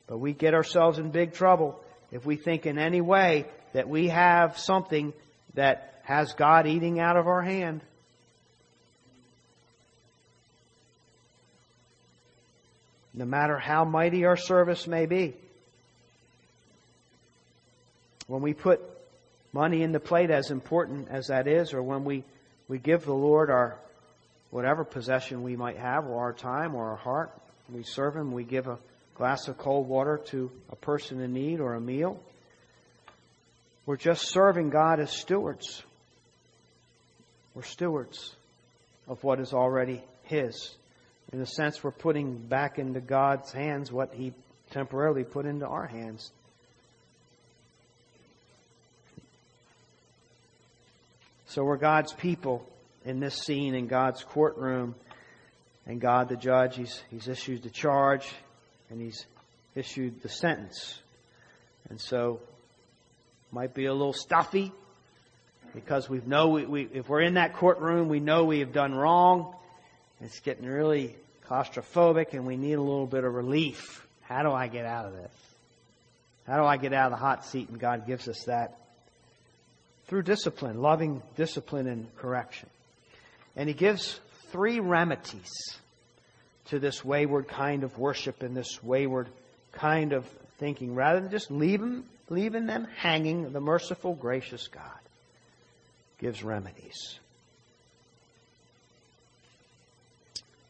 [0.07, 4.07] But we get ourselves in big trouble if we think in any way that we
[4.09, 5.13] have something
[5.55, 7.81] that has God eating out of our hand.
[13.13, 15.33] No matter how mighty our service may be.
[18.27, 18.81] When we put
[19.53, 22.23] money in the plate, as important as that is, or when we,
[22.67, 23.79] we give the Lord our
[24.51, 27.31] whatever possession we might have, or our time, or our heart,
[27.71, 28.77] we serve Him, we give a
[29.15, 32.19] glass of cold water to a person in need or a meal.
[33.85, 35.83] We're just serving God as stewards.
[37.53, 38.35] We're stewards
[39.07, 40.75] of what is already His.
[41.31, 44.33] In a sense, we're putting back into God's hands what He
[44.71, 46.31] temporarily put into our hands.
[51.47, 52.67] So we're God's people
[53.05, 54.95] in this scene in God's courtroom.
[55.85, 58.27] And God, the judge, He's, he's issued the charge
[58.89, 59.25] and He's
[59.75, 60.99] issued the sentence.
[61.89, 62.39] And so,
[63.51, 64.71] might be a little stuffy
[65.73, 68.93] because we know we, we, if we're in that courtroom, we know we have done
[68.93, 69.55] wrong.
[70.21, 71.15] It's getting really
[71.47, 74.05] claustrophobic and we need a little bit of relief.
[74.21, 75.31] How do I get out of this?
[76.47, 77.69] How do I get out of the hot seat?
[77.69, 78.77] And God gives us that
[80.07, 82.69] through discipline, loving discipline and correction.
[83.55, 84.19] And He gives
[84.51, 85.51] three remedies
[86.69, 89.27] to this wayward kind of worship and this wayward
[89.71, 90.25] kind of
[90.57, 90.95] thinking.
[90.95, 94.83] Rather than just them, leaving them hanging, the merciful, gracious God
[96.19, 97.19] gives remedies.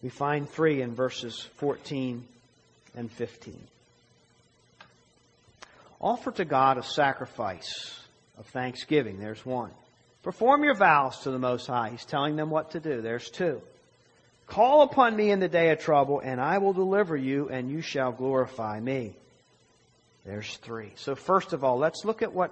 [0.02, 2.28] We find three in verses 14
[2.96, 3.60] and 15.
[6.00, 8.00] Offer to God a sacrifice
[8.38, 9.20] of thanksgiving.
[9.20, 9.72] There's one.
[10.22, 11.90] Perform your vows to the Most High.
[11.90, 13.02] He's telling them what to do.
[13.02, 13.62] There's two.
[14.48, 17.82] Call upon me in the day of trouble, and I will deliver you, and you
[17.82, 19.16] shall glorify me.
[20.26, 20.92] There's three.
[20.96, 22.52] So, first of all, let's look at what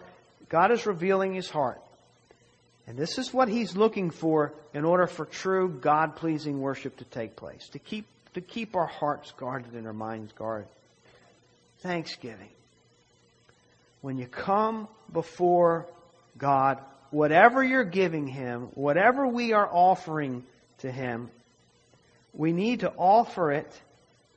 [0.49, 1.81] God is revealing His heart.
[2.87, 7.05] And this is what He's looking for in order for true God pleasing worship to
[7.05, 10.67] take place, to keep, to keep our hearts guarded and our minds guarded.
[11.79, 12.49] Thanksgiving.
[14.01, 15.85] When you come before
[16.37, 16.79] God,
[17.11, 20.43] whatever you're giving Him, whatever we are offering
[20.79, 21.29] to Him,
[22.33, 23.81] we need to offer it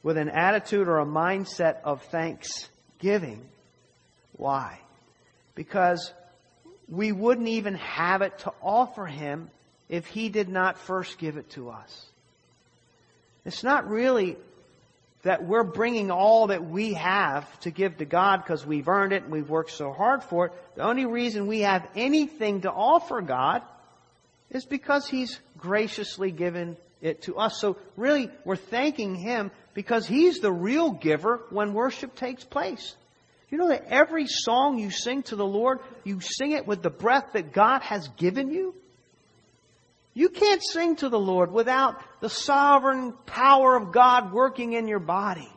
[0.03, 3.43] with an attitude or a mindset of thanksgiving.
[4.33, 4.79] Why?
[5.55, 6.13] Because
[6.89, 9.51] we wouldn't even have it to offer Him
[9.89, 12.07] if He did not first give it to us.
[13.45, 14.37] It's not really
[15.23, 19.25] that we're bringing all that we have to give to God because we've earned it
[19.25, 20.53] and we've worked so hard for it.
[20.77, 23.63] The only reason we have anything to offer God
[24.51, 27.61] is because He's graciously given it to us.
[27.61, 32.97] So really, we're thanking Him because He's the real giver when worship takes place.
[33.51, 36.90] You know that every song you sing to the Lord, you sing it with the
[36.90, 38.75] breath that God has given you?
[40.14, 44.99] You can't sing to the Lord without the sovereign power of God working in your
[44.99, 45.49] body.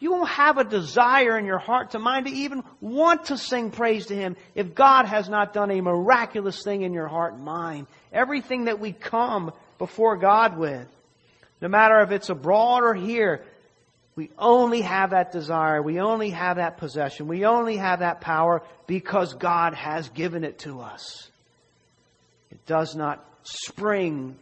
[0.00, 3.70] You won't have a desire in your heart to mind to even want to sing
[3.70, 7.44] praise to Him if God has not done a miraculous thing in your heart and
[7.44, 7.86] mind.
[8.12, 10.86] Everything that we come before God with,
[11.60, 13.44] no matter if it's abroad or here,
[14.16, 15.80] we only have that desire.
[15.80, 17.28] We only have that possession.
[17.28, 21.28] We only have that power because God has given it to us.
[22.50, 24.36] It does not spring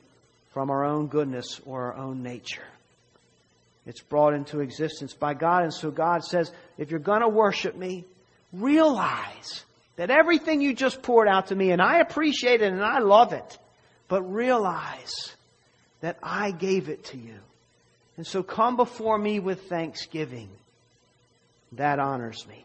[0.52, 2.64] from our own goodness or our own nature.
[3.84, 5.62] It's brought into existence by God.
[5.62, 8.04] And so God says, if you're going to worship me,
[8.52, 9.64] realize
[9.96, 13.32] that everything you just poured out to me, and I appreciate it and I love
[13.32, 13.58] it,
[14.08, 15.35] but realize
[16.00, 17.38] that I gave it to you.
[18.16, 20.48] And so come before me with thanksgiving.
[21.72, 22.64] That honors me.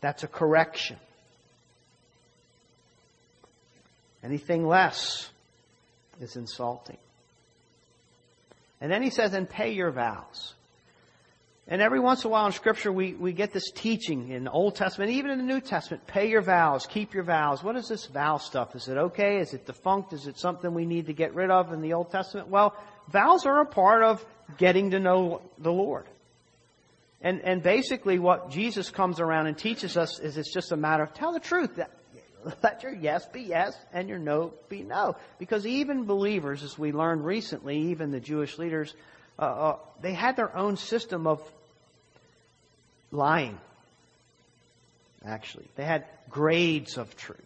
[0.00, 0.96] That's a correction.
[4.22, 5.28] Anything less
[6.20, 6.98] is insulting.
[8.80, 10.54] And then he says, and pay your vows.
[11.70, 14.50] And every once in a while in Scripture, we, we get this teaching in the
[14.50, 16.06] Old Testament, even in the New Testament.
[16.06, 17.62] Pay your vows, keep your vows.
[17.62, 18.74] What is this vow stuff?
[18.74, 19.38] Is it okay?
[19.38, 20.14] Is it defunct?
[20.14, 22.48] Is it something we need to get rid of in the Old Testament?
[22.48, 22.74] Well,
[23.08, 24.24] vows are a part of
[24.56, 26.06] getting to know the Lord.
[27.20, 31.02] And, and basically what Jesus comes around and teaches us is it's just a matter
[31.02, 31.76] of tell the truth.
[31.76, 31.90] That
[32.62, 35.16] let your yes be yes and your no be no.
[35.38, 38.94] Because even believers, as we learned recently, even the Jewish leaders,
[39.38, 41.40] uh, uh, they had their own system of
[43.10, 43.58] lying.
[45.24, 47.44] Actually, they had grades of truth.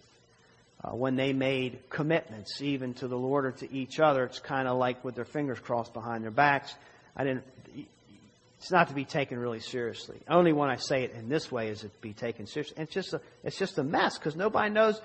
[0.85, 4.67] Uh, when they made commitments, even to the Lord or to each other, it's kind
[4.67, 6.75] of like with their fingers crossed behind their backs.
[7.17, 7.45] I didn't
[8.63, 10.21] it's not to be taken really seriously.
[10.29, 12.81] Only when I say it in this way is it to be taken seriously.
[12.81, 15.01] it's just a, it's just a mess because nobody knows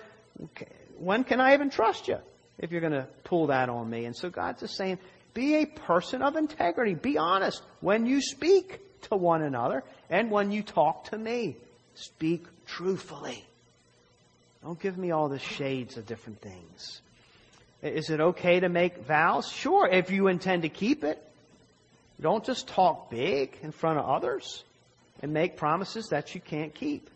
[0.99, 2.19] when can I even trust you
[2.59, 4.05] if you're going to pull that on me.
[4.05, 4.99] And so God's just saying,
[5.37, 6.95] be a person of integrity.
[6.95, 11.55] Be honest when you speak to one another and when you talk to me.
[11.93, 13.45] Speak truthfully.
[14.63, 17.01] Don't give me all the shades of different things.
[17.83, 19.47] Is it okay to make vows?
[19.47, 21.23] Sure, if you intend to keep it.
[22.19, 24.63] Don't just talk big in front of others
[25.21, 27.11] and make promises that you can't keep.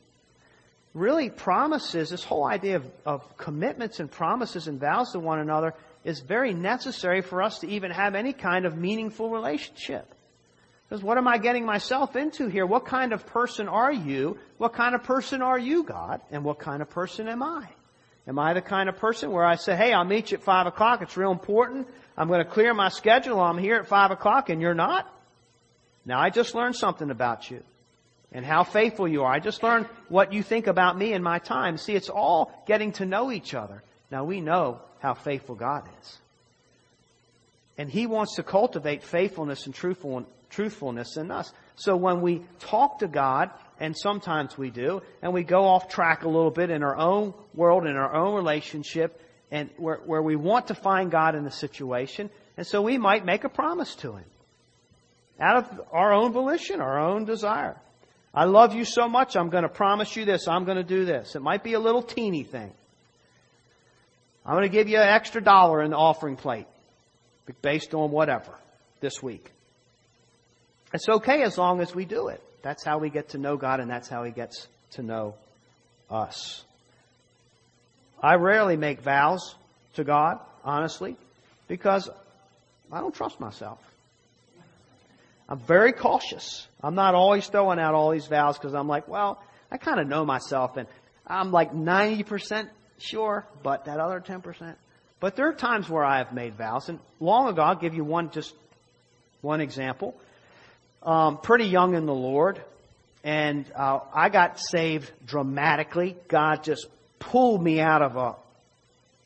[0.94, 5.74] really promises, this whole idea of, of commitments and promises and vows to one another
[6.04, 10.14] is very necessary for us to even have any kind of meaningful relationship.
[10.88, 12.66] Because what am I getting myself into here?
[12.66, 14.38] What kind of person are you?
[14.58, 16.22] What kind of person are you, God?
[16.32, 17.68] And what kind of person am I?
[18.28, 20.68] Am I the kind of person where I say, hey, I'll meet you at five
[20.68, 21.02] o'clock.
[21.02, 21.88] It's real important.
[22.18, 23.40] I'm going to clear my schedule.
[23.40, 25.12] I'm here at five o'clock and you're not?
[26.06, 27.64] Now I just learned something about you
[28.32, 29.32] and how faithful you are.
[29.32, 31.78] I just learned what you think about me and my time.
[31.78, 33.84] See, it's all getting to know each other.
[34.12, 36.18] Now we know how faithful God is.
[37.78, 41.52] And He wants to cultivate faithfulness and truthfulness in us.
[41.76, 43.50] So when we talk to God,
[43.80, 47.34] and sometimes we do, and we go off track a little bit in our own
[47.56, 51.52] world, in our own relationship, and where, where we want to find God in the
[51.52, 54.26] situation, and so we might make a promise to Him.
[55.40, 57.78] Out of our own volition, our own desire.
[58.34, 61.04] I love you so much, I'm going to promise you this, I'm going to do
[61.06, 61.36] this.
[61.36, 62.72] It might be a little teeny thing.
[64.46, 66.68] I'm going to give you an extra dollar in the offering plate
[67.62, 68.54] based on whatever
[69.00, 69.52] this week.
[70.94, 72.42] It's okay as long as we do it.
[72.62, 75.36] That's how we get to know God and that's how He gets to know
[76.10, 76.64] us.
[78.22, 79.56] I rarely make vows
[79.96, 81.16] to God, honestly,
[81.68, 82.10] because
[82.92, 83.80] I don't trust myself.
[85.50, 86.68] I'm very cautious.
[86.84, 90.08] I'm not always throwing out all these vows because I'm like, well, I kind of
[90.08, 90.88] know myself and
[91.26, 92.70] I'm like 90%
[93.02, 94.76] sure, but that other 10%.
[95.20, 98.04] But there are times where I have made vows, and long ago, I'll give you
[98.04, 98.54] one, just
[99.42, 100.16] one example.
[101.04, 102.62] Um, pretty young in the Lord,
[103.24, 106.16] and uh, I got saved dramatically.
[106.28, 106.88] God just
[107.20, 108.36] pulled me out of a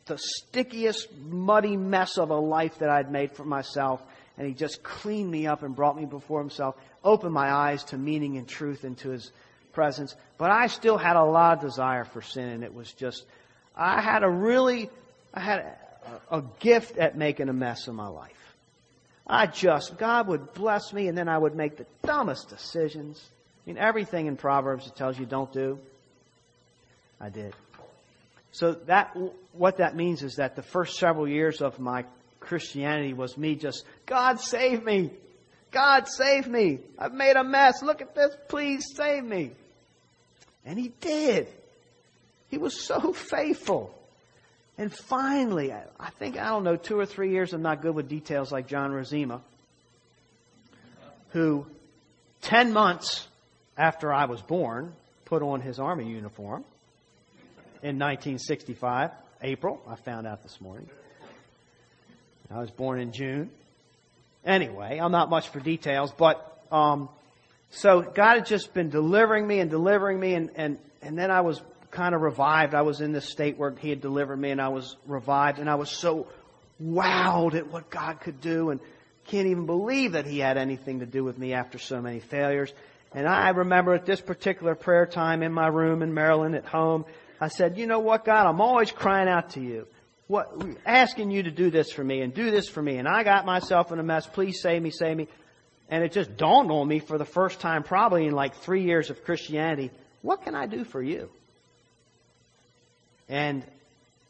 [0.05, 4.01] the stickiest, muddy mess of a life that I'd made for myself,
[4.38, 7.97] and He just cleaned me up and brought me before Himself, opened my eyes to
[7.97, 9.32] meaning and truth and to His
[9.73, 10.15] presence.
[10.38, 13.26] But I still had a lot of desire for sin, and it was just
[13.76, 14.89] I had a really,
[15.34, 15.59] I had
[16.30, 18.32] a, a gift at making a mess of my life.
[19.28, 23.23] I just, God would bless me and then I would make the dumbest decisions.
[23.65, 25.80] I mean, everything in Proverbs it tells you don't do,
[27.19, 27.53] I did.
[28.51, 29.17] So that,
[29.51, 32.05] what that means is that the first several years of my
[32.39, 35.11] Christianity was me just, God save me!
[35.71, 36.80] God save me!
[36.97, 37.82] I've made a mess.
[37.82, 38.34] Look at this.
[38.47, 39.51] Please save me.
[40.63, 41.47] And He did.
[42.49, 43.93] He was so faithful.
[44.77, 48.09] And finally, I think, I don't know, two or three years, I'm not good with
[48.09, 49.41] details like John Rosima,
[51.29, 51.65] who
[52.41, 53.27] 10 months
[53.77, 54.93] after I was born,
[55.25, 56.63] put on his army uniform
[57.81, 59.81] in 1965, April.
[59.87, 60.89] I found out this morning.
[62.51, 63.49] I was born in June.
[64.45, 67.09] Anyway, I'm not much for details, but um,
[67.71, 71.41] so God had just been delivering me and delivering me, and, and, and then I
[71.41, 71.61] was
[71.95, 72.75] kind of revived.
[72.75, 75.69] I was in this state where He had delivered me and I was revived and
[75.69, 76.27] I was so
[76.83, 78.79] wowed at what God could do and
[79.27, 82.73] can't even believe that He had anything to do with me after so many failures.
[83.13, 87.05] And I remember at this particular prayer time in my room in Maryland at home,
[87.39, 89.87] I said, you know what, God, I'm always crying out to you.
[90.27, 90.51] What,
[90.85, 92.97] asking you to do this for me and do this for me.
[92.97, 94.27] And I got myself in a mess.
[94.27, 95.27] Please save me, save me.
[95.87, 99.09] And it just dawned on me for the first time probably in like three years
[99.09, 99.91] of Christianity.
[100.21, 101.29] What can I do for you?
[103.30, 103.63] And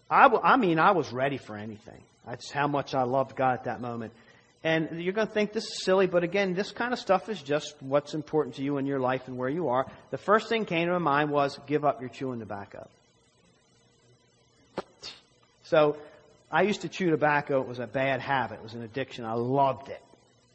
[0.10, 2.02] I, I mean, I was ready for anything.
[2.26, 4.14] That's how much I loved God at that moment.
[4.64, 7.40] And you're going to think this is silly, but again, this kind of stuff is
[7.40, 9.86] just what's important to you in your life and where you are.
[10.10, 12.88] The first thing came to my mind was give up your chewing tobacco.
[15.64, 15.98] So
[16.52, 17.62] I used to chew tobacco.
[17.62, 18.56] It was a bad habit.
[18.56, 19.24] It was an addiction.
[19.24, 20.02] I loved it.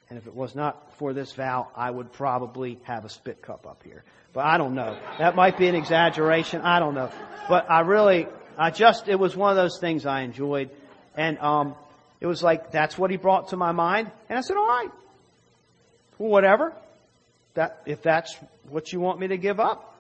[0.09, 3.65] And if it was not for this vow, I would probably have a spit cup
[3.65, 4.03] up here.
[4.33, 4.97] But I don't know.
[5.19, 6.61] That might be an exaggeration.
[6.63, 7.11] I don't know.
[7.49, 10.71] But I really, I just, it was one of those things I enjoyed.
[11.17, 11.75] And, um,
[12.21, 14.11] it was like, that's what he brought to my mind.
[14.29, 14.91] And I said, all right.
[16.19, 16.75] Well, whatever.
[17.55, 18.37] That, if that's
[18.69, 19.97] what you want me to give up,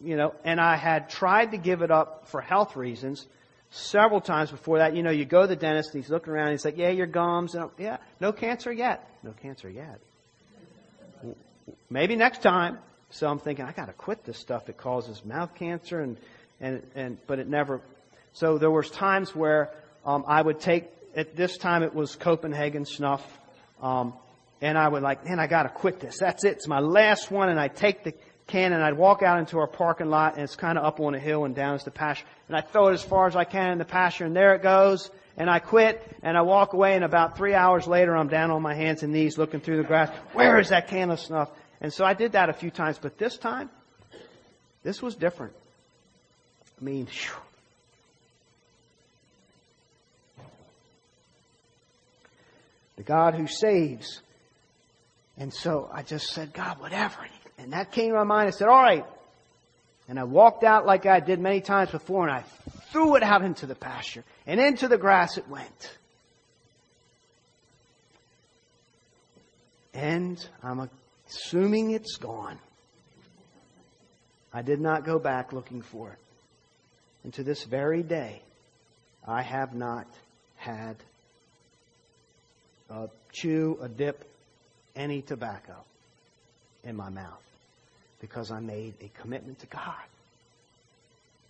[0.00, 3.26] you know, and I had tried to give it up for health reasons
[3.70, 4.94] several times before that.
[4.94, 6.90] You know, you go to the dentist and he's looking around and he's like, yeah,
[6.90, 7.54] your gums.
[7.54, 9.08] And yeah, no cancer yet.
[9.22, 9.98] No cancer yet.
[11.90, 12.78] Maybe next time.
[13.10, 14.68] So I'm thinking, I got to quit this stuff.
[14.68, 16.16] It causes mouth cancer, and
[16.60, 17.80] and and but it never.
[18.32, 19.70] So there was times where
[20.04, 20.84] um, I would take.
[21.16, 23.26] At this time, it was Copenhagen snuff,
[23.82, 24.12] um,
[24.60, 26.18] and I would like, man, I got to quit this.
[26.18, 26.58] That's it.
[26.58, 28.12] It's my last one, and I take the
[28.48, 31.14] can and I'd walk out into our parking lot, and it's kind of up on
[31.14, 33.44] a hill, and down is the pasture, and I throw it as far as I
[33.44, 35.10] can in the pasture, and there it goes.
[35.36, 38.60] And I quit, and I walk away, and about three hours later, I'm down on
[38.60, 40.10] my hands and knees looking through the grass.
[40.32, 41.48] Where is that can of snuff?
[41.80, 43.70] And so I did that a few times, but this time,
[44.82, 45.52] this was different.
[46.80, 47.42] I mean, whew.
[52.98, 54.20] the God who saves.
[55.38, 57.16] And so I just said, God, whatever.
[57.56, 58.48] And that came to my mind.
[58.48, 59.06] I said, all right.
[60.08, 62.42] And I walked out like I did many times before and I
[62.90, 64.24] threw it out into the pasture.
[64.46, 65.96] And into the grass it went.
[69.94, 70.90] And I'm
[71.28, 72.58] assuming it's gone.
[74.52, 76.18] I did not go back looking for it.
[77.24, 78.40] And to this very day,
[79.26, 80.06] I have not
[80.56, 80.96] had
[82.88, 84.24] a chew, a dip,
[84.96, 85.76] any tobacco
[86.84, 87.42] in my mouth
[88.20, 89.94] because I made a commitment to God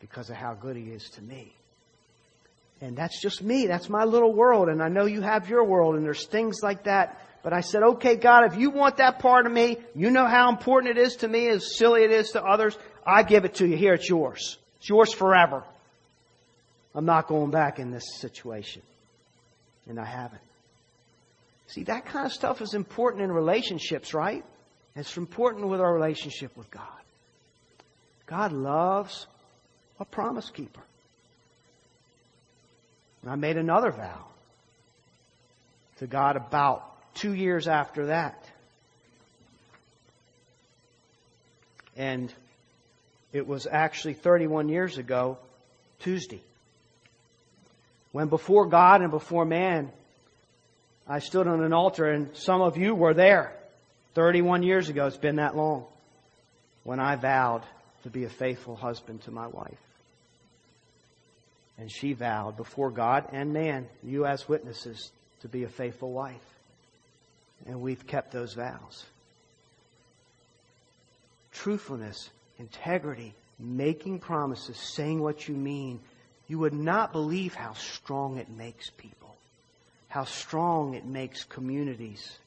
[0.01, 1.53] because of how good He is to me.
[2.81, 3.67] And that's just me.
[3.67, 4.69] That's my little world.
[4.69, 7.21] And I know you have your world and there's things like that.
[7.49, 10.51] But I said, okay, God, if you want that part of me, you know how
[10.51, 12.77] important it is to me, as silly it is to others,
[13.07, 13.75] I give it to you.
[13.75, 14.59] Here, it's yours.
[14.77, 15.65] It's yours forever.
[16.95, 18.83] I'm not going back in this situation.
[19.89, 20.43] And I haven't.
[21.69, 24.45] See, that kind of stuff is important in relationships, right?
[24.95, 26.83] It's important with our relationship with God.
[28.27, 29.27] God loves
[29.99, 30.83] a promise keeper.
[33.23, 34.27] And I made another vow
[36.01, 38.43] to God about two years after that.
[41.97, 42.33] And
[43.33, 45.39] it was actually 31 years ago,
[46.01, 46.41] Tuesday,
[48.13, 49.91] when before God and before man,
[51.07, 53.53] I stood on an altar and some of you were there
[54.15, 55.07] 31 years ago.
[55.07, 55.87] It's been that long
[56.85, 57.63] when I vowed
[58.05, 59.79] to be a faithful husband to my wife.
[61.79, 65.11] And she vowed before God and man, you as witnesses,
[65.43, 66.58] to be a faithful wife.
[67.67, 69.05] And we've kept those vows.
[71.53, 76.01] Truthfulness, integrity, making promises, saying what you mean.
[76.47, 79.19] You would not believe how strong it makes people
[80.09, 82.39] how strong it makes communities.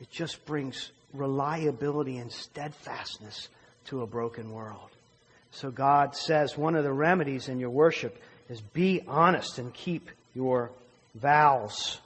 [0.00, 3.48] It just brings reliability and steadfastness
[3.86, 4.90] to a broken world.
[5.50, 10.10] So God says one of the remedies in your worship is be honest and keep
[10.34, 10.70] your
[11.14, 11.98] vows.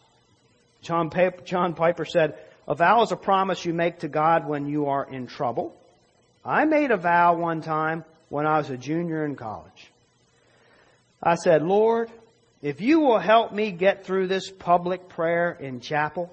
[0.84, 5.04] John Piper, said, a vow is a promise you make to God when you are
[5.04, 5.74] in trouble.
[6.44, 9.90] I made a vow one time when I was a junior in college.
[11.22, 12.10] I said, Lord,
[12.62, 16.30] if you will help me get through this public prayer in chapel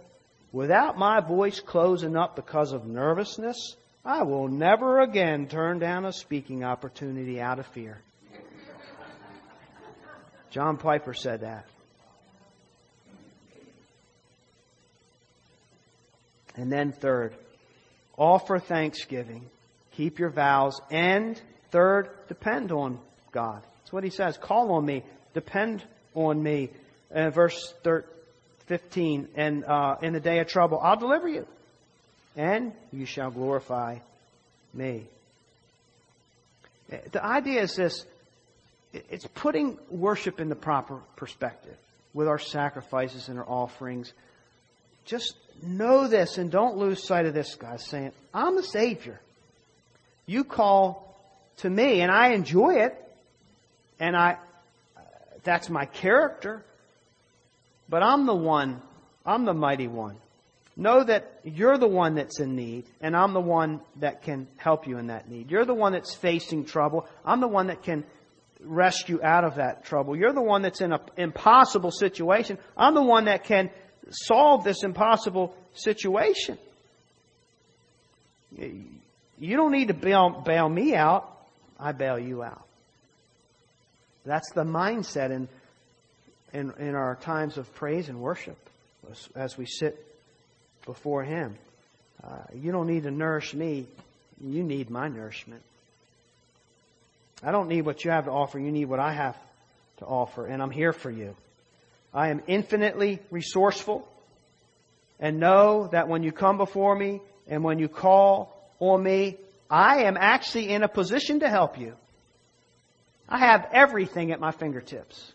[0.52, 6.14] without my voice closing up because of nervousness, I will never again turn down a
[6.14, 8.02] speaking opportunity out of fear.
[10.50, 11.66] John Piper said that.
[16.56, 17.34] And then third,
[18.18, 19.46] offer thanksgiving.
[19.94, 20.80] Keep your vows.
[20.90, 21.40] And
[21.72, 23.00] third, depend on
[23.32, 23.62] God.
[23.80, 24.38] That's what he says.
[24.38, 25.04] Call on me.
[25.34, 25.84] Depend
[26.14, 26.70] on me.
[27.14, 28.08] Uh, verse 13,
[28.68, 31.46] 15, and uh, in the day of trouble, I'll deliver you,
[32.38, 33.98] and you shall glorify
[34.74, 35.08] me.
[37.12, 38.06] The idea is this
[38.94, 41.76] it's putting worship in the proper perspective
[42.14, 44.14] with our sacrifices and our offerings.
[45.06, 49.20] Just know this and don't lose sight of this, guys, saying, I'm the Savior.
[50.26, 51.16] You call
[51.58, 52.96] to me, and I enjoy it,
[54.00, 54.38] and I,
[55.44, 56.64] that's my character.
[57.90, 58.82] But I'm the one,
[59.26, 60.18] I'm the mighty one.
[60.78, 64.88] Know that you're the one that's in need, and I'm the one that can help
[64.88, 65.52] you in that need.
[65.52, 67.08] You're the one that's facing trouble.
[67.26, 68.06] I'm the one that can
[68.64, 70.16] rescue out of that trouble.
[70.16, 72.58] You're the one that's in an impossible situation.
[72.78, 73.70] I'm the one that can
[74.10, 76.58] solve this impossible situation.
[78.58, 81.28] You don't need to bail, bail me out.
[81.80, 82.64] I bail you out.
[84.26, 85.48] That's the mindset in,
[86.54, 88.58] in, in our times of praise and worship
[89.10, 90.06] as, as we sit
[90.86, 91.56] before Him.
[92.24, 93.88] Uh, you don't need to nourish me.
[94.40, 95.64] You need my nourishment.
[97.44, 98.60] I don't need what you have to offer.
[98.60, 99.38] You need what I have
[99.98, 101.36] to offer, and I'm here for you.
[102.14, 104.08] I am infinitely resourceful,
[105.20, 109.38] and know that when you come before me and when you call on me,
[109.70, 111.96] I am actually in a position to help you.
[113.30, 115.32] I have everything at my fingertips.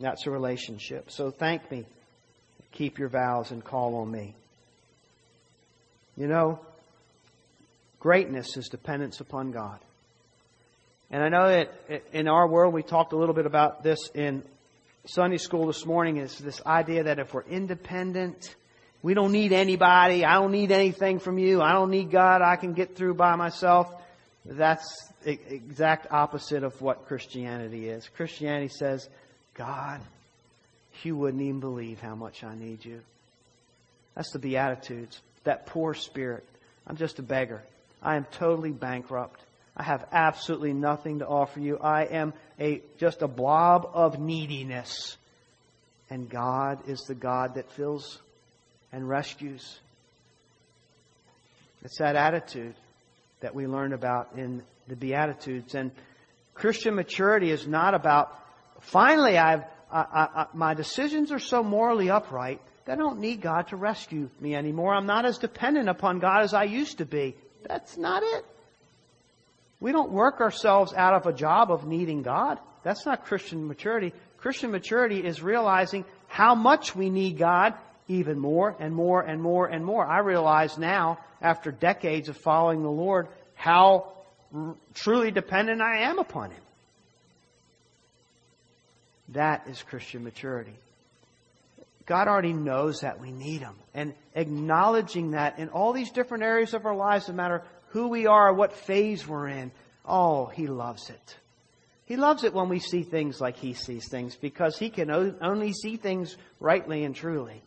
[0.00, 1.10] That's a relationship.
[1.10, 1.84] So thank me.
[2.72, 4.34] Keep your vows and call on me.
[6.16, 6.60] You know,
[8.00, 9.78] greatness is dependence upon God.
[11.12, 14.42] And I know that in our world, we talked a little bit about this in
[15.04, 18.56] Sunday school this morning, is this idea that if we're independent,
[19.02, 22.56] we don't need anybody, I don't need anything from you, I don't need God, I
[22.56, 23.92] can get through by myself.
[24.46, 28.08] That's the exact opposite of what Christianity is.
[28.16, 29.08] Christianity says,
[29.54, 30.00] God,
[31.02, 33.00] you wouldn't even believe how much I need you.
[34.14, 35.20] That's the Beatitudes.
[35.44, 36.46] That poor spirit.
[36.86, 37.62] I'm just a beggar.
[38.02, 39.40] I am totally bankrupt.
[39.76, 41.78] I have absolutely nothing to offer you.
[41.78, 45.16] I am a, just a blob of neediness.
[46.10, 48.20] And God is the God that fills
[48.92, 49.78] and rescues.
[51.82, 52.74] It's that attitude
[53.40, 55.74] that we learn about in the Beatitudes.
[55.74, 55.90] And
[56.54, 58.38] Christian maturity is not about,
[58.80, 63.68] finally, I've, I, I, my decisions are so morally upright that I don't need God
[63.68, 64.94] to rescue me anymore.
[64.94, 67.36] I'm not as dependent upon God as I used to be.
[67.66, 68.44] That's not it.
[69.82, 72.60] We don't work ourselves out of a job of needing God.
[72.84, 74.12] That's not Christian maturity.
[74.38, 77.74] Christian maturity is realizing how much we need God
[78.06, 80.06] even more and more and more and more.
[80.06, 83.26] I realize now, after decades of following the Lord,
[83.56, 84.12] how
[84.54, 86.62] r- truly dependent I am upon Him.
[89.30, 90.74] That is Christian maturity.
[92.06, 93.74] God already knows that we need Him.
[93.94, 98.26] And acknowledging that in all these different areas of our lives, no matter who we
[98.26, 99.70] are, what phase we're in,
[100.04, 101.36] oh, He loves it.
[102.04, 105.72] He loves it when we see things like He sees things because He can only
[105.72, 107.62] see things rightly and truly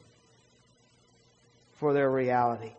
[1.79, 2.73] for their reality.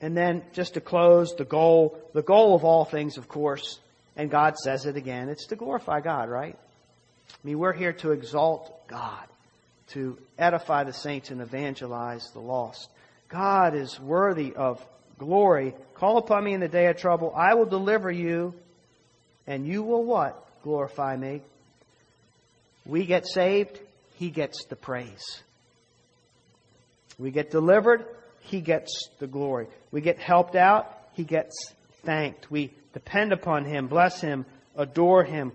[0.00, 3.80] And then, just to close, the goal, the goal of all things, of course,
[4.14, 6.56] and God says it again, it's to glorify God, right?
[7.30, 9.26] I mean, we're here to exalt God
[9.88, 12.90] to edify the saints and evangelize the lost.
[13.28, 14.84] God is worthy of
[15.18, 15.74] glory.
[15.94, 17.32] Call upon me in the day of trouble.
[17.34, 18.54] I will deliver you,
[19.46, 20.42] and you will what?
[20.62, 21.42] Glorify me.
[22.84, 23.80] We get saved,
[24.16, 25.42] He gets the praise.
[27.18, 28.04] We get delivered,
[28.40, 29.66] He gets the glory.
[29.90, 31.72] We get helped out, He gets
[32.04, 32.50] thanked.
[32.50, 34.44] We depend upon Him, bless Him,
[34.76, 35.52] adore Him.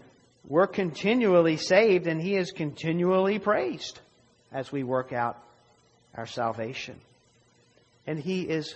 [0.47, 3.99] We're continually saved, and He is continually praised
[4.51, 5.37] as we work out
[6.15, 6.99] our salvation.
[8.05, 8.75] And He is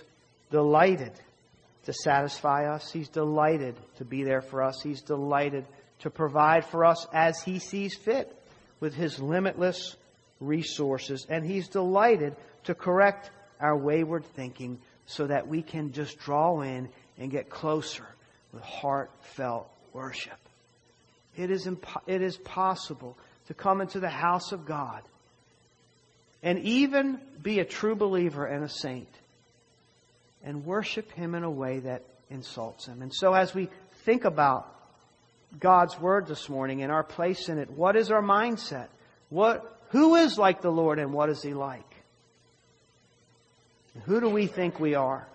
[0.50, 1.12] delighted
[1.84, 2.90] to satisfy us.
[2.90, 4.80] He's delighted to be there for us.
[4.82, 5.64] He's delighted
[6.00, 8.34] to provide for us as He sees fit
[8.80, 9.96] with His limitless
[10.40, 11.26] resources.
[11.28, 13.30] And He's delighted to correct
[13.60, 16.88] our wayward thinking so that we can just draw in
[17.18, 18.06] and get closer
[18.52, 20.38] with heartfelt worship.
[21.36, 23.16] It is, impo- it is possible
[23.46, 25.02] to come into the house of God
[26.42, 29.08] and even be a true believer and a saint
[30.46, 33.02] and worship Him in a way that insults Him.
[33.02, 33.68] And so as we
[34.04, 34.72] think about
[35.58, 38.86] God's Word this morning and our place in it, what is our mindset?
[39.28, 41.82] What, who is like the Lord and what is He like?
[44.04, 45.26] Who do we think we are?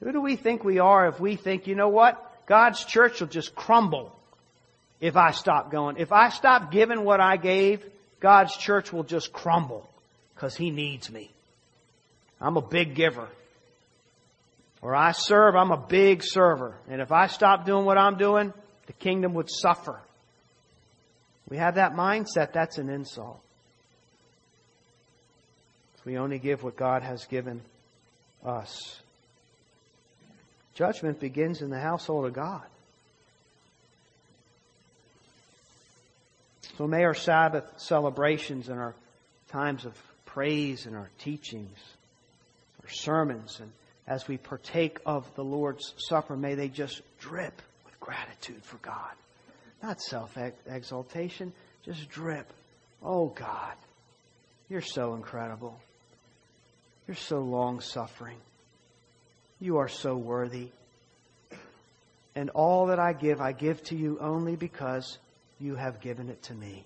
[0.00, 2.46] Who do we think we are if we think, you know what?
[2.46, 4.16] God's church will just crumble
[5.00, 5.96] if I stop going.
[5.98, 7.84] If I stop giving what I gave,
[8.20, 9.86] God's church will just crumble
[10.34, 11.30] because He needs me.
[12.40, 13.28] I'm a big giver.
[14.80, 16.76] Or I serve, I'm a big server.
[16.88, 18.52] And if I stop doing what I'm doing,
[18.86, 20.00] the kingdom would suffer.
[21.48, 23.40] We have that mindset, that's an insult.
[26.04, 27.60] We only give what God has given
[28.42, 28.98] us.
[30.74, 32.62] Judgment begins in the household of God.
[36.78, 38.94] So may our Sabbath celebrations and our
[39.50, 41.76] times of praise and our teachings,
[42.82, 43.70] our sermons, and
[44.08, 49.12] as we partake of the Lord's Supper, may they just drip with gratitude for God.
[49.82, 50.36] Not self
[50.66, 51.52] exaltation,
[51.84, 52.50] just drip.
[53.02, 53.74] Oh God,
[54.70, 55.78] you're so incredible.
[57.06, 58.38] You're so long suffering.
[59.60, 60.70] You are so worthy.
[62.34, 65.18] And all that I give, I give to you only because
[65.60, 66.84] you have given it to me.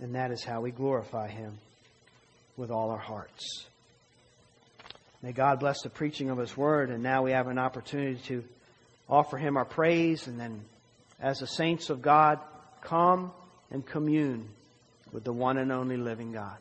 [0.00, 1.58] And that is how we glorify Him
[2.62, 3.66] with all our hearts.
[5.20, 8.44] May God bless the preaching of His Word, and now we have an opportunity to
[9.08, 10.64] offer Him our praise, and then,
[11.20, 12.38] as the saints of God,
[12.80, 13.32] come
[13.72, 14.48] and commune
[15.10, 16.56] with the one and only living God.